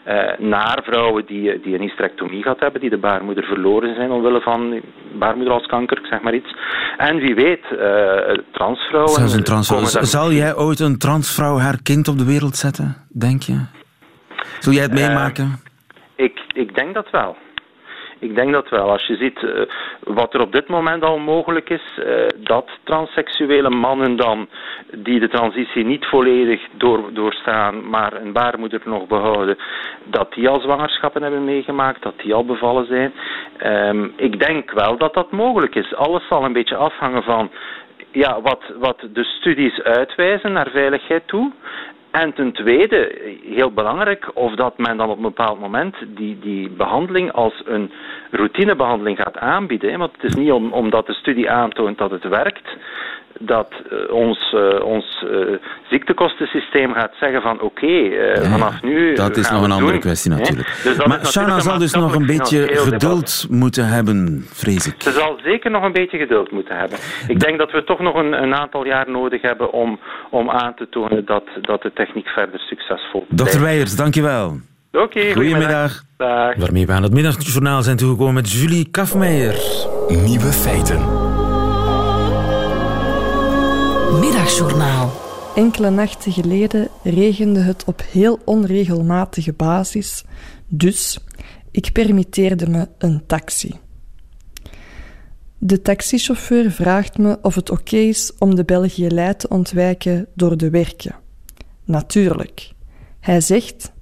uh, 0.06 0.22
naar 0.38 0.80
vrouwen 0.82 1.26
die, 1.26 1.60
die 1.60 1.74
een 1.74 1.80
hysterectomie 1.80 2.42
gehad 2.42 2.60
hebben, 2.60 2.80
die 2.80 2.90
de 2.90 2.98
baarmoeder 2.98 3.44
verloren 3.44 3.94
zijn 3.94 4.10
omwille 4.10 4.40
van 4.40 4.80
baarmoederhalskanker, 5.18 5.98
zeg 6.02 6.20
maar 6.20 6.34
iets. 6.34 6.54
En 6.96 7.16
wie 7.16 7.34
weet, 7.34 7.64
transvrouwen... 8.50 9.14
Zelfs 9.14 9.34
een 9.34 9.44
transvrouw. 9.44 9.84
Zal 10.04 10.32
jij 10.32 10.56
ooit 10.56 10.80
een 10.80 10.98
transvrouw 10.98 11.58
haar 11.58 11.82
kind 11.82 12.08
op 12.08 12.18
de 12.18 12.24
wereld 12.24 12.56
zetten, 12.56 12.96
denk 13.18 13.42
je? 13.42 13.60
Zul 14.58 14.72
jij 14.72 14.82
het 14.82 14.92
meemaken? 14.92 15.68
Ik, 16.20 16.40
ik 16.52 16.74
denk 16.74 16.94
dat 16.94 17.10
wel. 17.10 17.36
Ik 18.18 18.34
denk 18.34 18.52
dat 18.52 18.68
wel. 18.68 18.90
Als 18.90 19.06
je 19.06 19.16
ziet 19.16 19.42
uh, 19.42 19.60
wat 20.00 20.34
er 20.34 20.40
op 20.40 20.52
dit 20.52 20.68
moment 20.68 21.04
al 21.04 21.18
mogelijk 21.18 21.70
is, 21.70 21.98
uh, 21.98 22.26
dat 22.36 22.68
transseksuele 22.84 23.70
mannen 23.70 24.16
dan, 24.16 24.48
die 24.94 25.20
de 25.20 25.28
transitie 25.28 25.84
niet 25.84 26.06
volledig 26.06 26.60
door, 26.72 27.12
doorstaan, 27.12 27.88
maar 27.88 28.12
een 28.12 28.32
baarmoeder 28.32 28.80
nog 28.84 29.06
behouden, 29.06 29.58
dat 30.04 30.32
die 30.32 30.48
al 30.48 30.60
zwangerschappen 30.60 31.22
hebben 31.22 31.44
meegemaakt, 31.44 32.02
dat 32.02 32.18
die 32.22 32.34
al 32.34 32.44
bevallen 32.44 32.86
zijn. 32.86 33.12
Um, 33.64 34.12
ik 34.16 34.40
denk 34.40 34.70
wel 34.70 34.96
dat 34.96 35.14
dat 35.14 35.30
mogelijk 35.30 35.74
is. 35.74 35.94
Alles 35.94 36.26
zal 36.28 36.44
een 36.44 36.52
beetje 36.52 36.76
afhangen 36.76 37.22
van 37.22 37.50
ja, 38.12 38.40
wat, 38.40 38.62
wat 38.78 39.00
de 39.12 39.24
studies 39.24 39.82
uitwijzen 39.82 40.52
naar 40.52 40.70
veiligheid 40.70 41.22
toe. 41.26 41.52
En 42.10 42.32
ten 42.32 42.52
tweede, 42.52 43.12
heel 43.44 43.72
belangrijk, 43.72 44.30
of 44.34 44.54
dat 44.54 44.78
men 44.78 44.96
dan 44.96 45.10
op 45.10 45.16
een 45.16 45.22
bepaald 45.22 45.60
moment 45.60 45.96
die, 46.06 46.38
die 46.38 46.70
behandeling 46.70 47.32
als 47.32 47.62
een 47.64 47.90
routinebehandeling 48.30 49.18
gaat 49.18 49.38
aanbieden. 49.38 49.98
Want 49.98 50.12
het 50.12 50.24
is 50.24 50.34
niet 50.34 50.52
om, 50.52 50.72
omdat 50.72 51.06
de 51.06 51.12
studie 51.12 51.50
aantoont 51.50 51.98
dat 51.98 52.10
het 52.10 52.28
werkt, 52.28 52.76
dat 53.42 53.72
uh, 53.92 54.12
ons, 54.12 54.52
uh, 54.52 54.84
ons 54.84 55.24
uh, 55.30 55.56
ziektekostensysteem 55.90 56.92
gaat 56.92 57.12
zeggen 57.20 57.42
van 57.42 57.54
oké, 57.54 57.64
okay, 57.64 58.34
ja, 58.34 58.42
vanaf 58.42 58.82
nu. 58.82 59.14
Dat 59.14 59.36
is 59.36 59.50
nog 59.50 59.64
een 59.64 59.72
andere 59.72 59.92
doen, 59.92 60.00
kwestie 60.00 60.30
natuurlijk. 60.30 60.80
Dus 60.82 61.04
maar 61.04 61.26
Shana 61.26 61.60
zal 61.60 61.78
dus 61.78 61.92
nog 61.92 62.14
een 62.14 62.26
beetje 62.26 62.66
geduld 62.66 63.00
debat. 63.00 63.46
moeten 63.50 63.86
hebben, 63.86 64.44
vrees 64.52 64.86
ik. 64.86 64.94
Ze 64.98 65.10
zal 65.10 65.38
zeker 65.42 65.70
nog 65.70 65.82
een 65.82 65.92
beetje 65.92 66.18
geduld 66.18 66.50
moeten 66.50 66.76
hebben. 66.76 66.98
Ik 67.28 67.40
denk 67.40 67.58
dat 67.58 67.70
we 67.70 67.84
toch 67.84 68.00
nog 68.00 68.14
een, 68.14 68.42
een 68.42 68.54
aantal 68.54 68.86
jaar 68.86 69.10
nodig 69.10 69.42
hebben 69.42 69.72
om, 69.72 70.00
om 70.30 70.50
aan 70.50 70.74
te 70.74 70.88
tonen 70.88 71.24
dat, 71.24 71.44
dat 71.60 71.82
de 71.82 71.92
techniek 71.92 72.28
verder 72.28 72.60
succesvol 72.60 73.26
is. 73.30 73.36
Dokter 73.36 73.60
Weijers, 73.60 73.96
dankjewel. 73.96 74.60
Oké, 74.92 75.02
okay, 75.02 75.32
goedemiddag. 75.32 76.02
Dag. 76.16 76.56
Waarmee 76.56 76.86
we 76.86 76.92
aan 76.92 77.02
het 77.02 77.12
middagjournaal 77.12 77.82
zijn 77.82 77.96
toegekomen 77.96 78.34
met 78.34 78.52
Julie 78.52 78.90
Kafmeijer. 78.90 79.54
Nieuwe 80.08 80.52
feiten. 80.52 81.19
Middagjournaal. 84.18 85.10
Enkele 85.54 85.90
nachten 85.90 86.32
geleden 86.32 86.88
regende 87.02 87.60
het 87.60 87.84
op 87.84 88.02
heel 88.10 88.38
onregelmatige 88.44 89.52
basis, 89.52 90.24
dus 90.68 91.18
ik 91.70 91.92
permitteerde 91.92 92.68
me 92.68 92.88
een 92.98 93.26
taxi. 93.26 93.78
De 95.58 95.82
taxichauffeur 95.82 96.70
vraagt 96.70 97.18
me 97.18 97.38
of 97.42 97.54
het 97.54 97.70
oké 97.70 97.96
is 97.96 98.32
om 98.38 98.54
de 98.54 98.64
België-Leid 98.64 99.38
te 99.38 99.48
ontwijken 99.48 100.26
door 100.34 100.56
de 100.56 100.70
werken. 100.70 101.14
Natuurlijk. 101.84 102.72
Hij 103.20 103.40
zegt: 103.40 103.92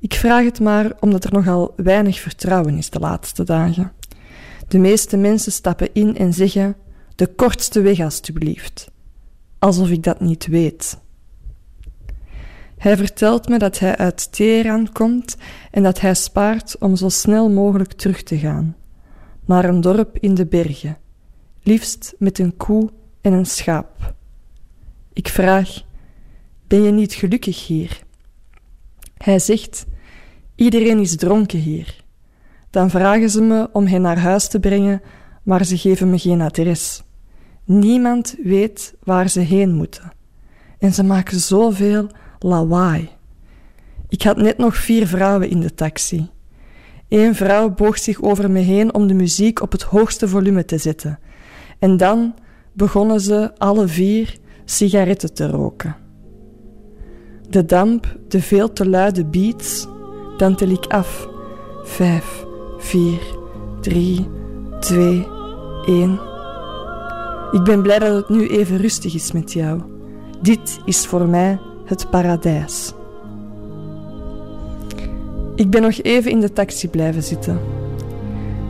Ik 0.00 0.14
vraag 0.14 0.44
het 0.44 0.60
maar 0.60 0.92
omdat 1.00 1.24
er 1.24 1.32
nogal 1.32 1.72
weinig 1.76 2.20
vertrouwen 2.20 2.78
is 2.78 2.90
de 2.90 2.98
laatste 2.98 3.44
dagen. 3.44 3.92
De 4.68 4.78
meeste 4.78 5.16
mensen 5.16 5.52
stappen 5.52 5.88
in 5.92 6.16
en 6.16 6.32
zeggen: 6.32 6.76
De 7.14 7.26
kortste 7.26 7.80
weg, 7.80 8.00
alstublieft 8.00 8.94
alsof 9.66 9.90
ik 9.90 10.02
dat 10.02 10.20
niet 10.20 10.46
weet. 10.46 10.98
Hij 12.76 12.96
vertelt 12.96 13.48
me 13.48 13.58
dat 13.58 13.78
hij 13.78 13.96
uit 13.96 14.32
Teheran 14.32 14.92
komt 14.92 15.36
en 15.70 15.82
dat 15.82 16.00
hij 16.00 16.14
spaart 16.14 16.78
om 16.78 16.96
zo 16.96 17.08
snel 17.08 17.50
mogelijk 17.50 17.92
terug 17.92 18.22
te 18.22 18.38
gaan. 18.38 18.76
Naar 19.44 19.64
een 19.64 19.80
dorp 19.80 20.18
in 20.18 20.34
de 20.34 20.46
bergen, 20.46 20.98
liefst 21.62 22.14
met 22.18 22.38
een 22.38 22.56
koe 22.56 22.90
en 23.20 23.32
een 23.32 23.46
schaap. 23.46 24.14
Ik 25.12 25.28
vraag: 25.28 25.82
Ben 26.66 26.82
je 26.82 26.90
niet 26.90 27.14
gelukkig 27.14 27.66
hier? 27.66 28.02
Hij 29.16 29.38
zegt: 29.38 29.86
Iedereen 30.54 30.98
is 30.98 31.16
dronken 31.16 31.58
hier. 31.58 32.04
Dan 32.70 32.90
vragen 32.90 33.30
ze 33.30 33.40
me 33.40 33.68
om 33.72 33.86
hen 33.86 34.02
naar 34.02 34.18
huis 34.18 34.48
te 34.48 34.60
brengen, 34.60 35.02
maar 35.42 35.64
ze 35.64 35.78
geven 35.78 36.10
me 36.10 36.18
geen 36.18 36.40
adres. 36.40 37.05
Niemand 37.66 38.36
weet 38.42 38.94
waar 39.04 39.28
ze 39.28 39.40
heen 39.40 39.74
moeten. 39.74 40.12
En 40.78 40.92
ze 40.92 41.02
maken 41.02 41.40
zoveel 41.40 42.06
lawaai. 42.38 43.08
Ik 44.08 44.22
had 44.22 44.36
net 44.36 44.58
nog 44.58 44.76
vier 44.76 45.06
vrouwen 45.06 45.50
in 45.50 45.60
de 45.60 45.74
taxi. 45.74 46.28
Eén 47.08 47.34
vrouw 47.34 47.70
boog 47.70 47.98
zich 47.98 48.22
over 48.22 48.50
me 48.50 48.58
heen 48.58 48.94
om 48.94 49.06
de 49.06 49.14
muziek 49.14 49.62
op 49.62 49.72
het 49.72 49.82
hoogste 49.82 50.28
volume 50.28 50.64
te 50.64 50.78
zetten. 50.78 51.18
En 51.78 51.96
dan 51.96 52.34
begonnen 52.72 53.20
ze 53.20 53.58
alle 53.58 53.88
vier 53.88 54.36
sigaretten 54.64 55.34
te 55.34 55.46
roken. 55.46 55.96
De 57.48 57.64
damp, 57.64 58.16
de 58.28 58.42
veel 58.42 58.72
te 58.72 58.88
luide 58.88 59.24
beats, 59.24 59.86
dan 60.36 60.56
tel 60.56 60.68
ik 60.68 60.86
af. 60.86 61.28
Vijf, 61.82 62.44
vier, 62.78 63.20
drie, 63.80 64.28
twee, 64.80 65.26
één. 65.86 66.34
Ik 67.50 67.62
ben 67.62 67.82
blij 67.82 67.98
dat 67.98 68.14
het 68.14 68.28
nu 68.28 68.46
even 68.46 68.76
rustig 68.76 69.14
is 69.14 69.32
met 69.32 69.52
jou. 69.52 69.80
Dit 70.40 70.78
is 70.84 71.06
voor 71.06 71.28
mij 71.28 71.58
het 71.84 72.10
paradijs. 72.10 72.92
Ik 75.54 75.70
ben 75.70 75.82
nog 75.82 76.02
even 76.02 76.30
in 76.30 76.40
de 76.40 76.52
taxi 76.52 76.88
blijven 76.88 77.22
zitten. 77.22 77.60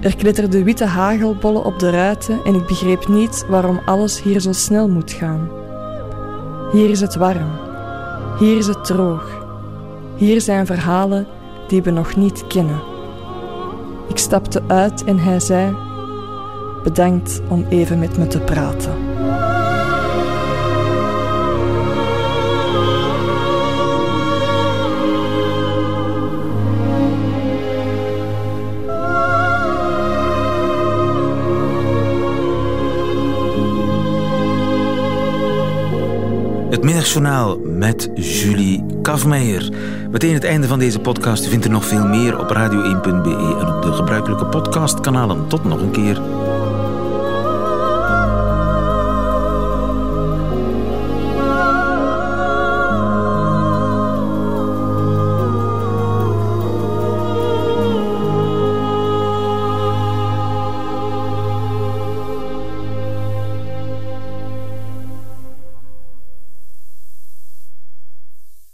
Er 0.01 0.17
kletterden 0.17 0.65
witte 0.65 0.85
hagelbollen 0.85 1.65
op 1.65 1.79
de 1.79 1.91
ruiten 1.91 2.45
en 2.45 2.55
ik 2.55 2.67
begreep 2.67 3.09
niet 3.09 3.47
waarom 3.49 3.81
alles 3.85 4.23
hier 4.23 4.41
zo 4.41 4.53
snel 4.53 4.89
moet 4.89 5.13
gaan. 5.13 5.49
Hier 6.73 6.91
is 6.91 7.01
het 7.01 7.15
warm. 7.15 7.51
Hier 8.39 8.57
is 8.57 8.67
het 8.67 8.85
droog. 8.85 9.45
Hier 10.17 10.41
zijn 10.41 10.67
verhalen 10.67 11.27
die 11.69 11.83
we 11.83 11.91
nog 11.91 12.17
niet 12.17 12.47
kennen. 12.47 12.81
Ik 14.09 14.19
stapte 14.19 14.63
uit 14.67 15.05
en 15.05 15.19
hij 15.19 15.41
zei: 15.41 15.86
Bedankt 16.87 17.41
om 17.49 17.67
even 17.69 17.99
met 17.99 18.19
me 18.19 18.27
te 18.27 18.41
praten. 18.41 18.91
Het 36.71 36.85
middagjournaal 36.85 37.59
met 37.59 38.11
Julie 38.15 38.85
Kafmeijer. 39.03 39.73
Meteen 40.11 40.35
het 40.35 40.45
einde 40.45 40.67
van 40.67 40.79
deze 40.79 41.01
podcast. 41.01 41.47
Vindt 41.47 41.65
er 41.65 41.71
nog 41.71 41.85
veel 41.85 42.07
meer 42.07 42.39
op 42.39 42.49
radio1.be 42.49 43.57
en 43.61 43.75
op 43.75 43.83
de 43.83 43.93
gebruikelijke 43.93 44.47
podcastkanalen. 44.47 45.49
Tot 45.49 45.65
nog 45.65 45.81
een 45.81 45.91
keer. 45.91 46.46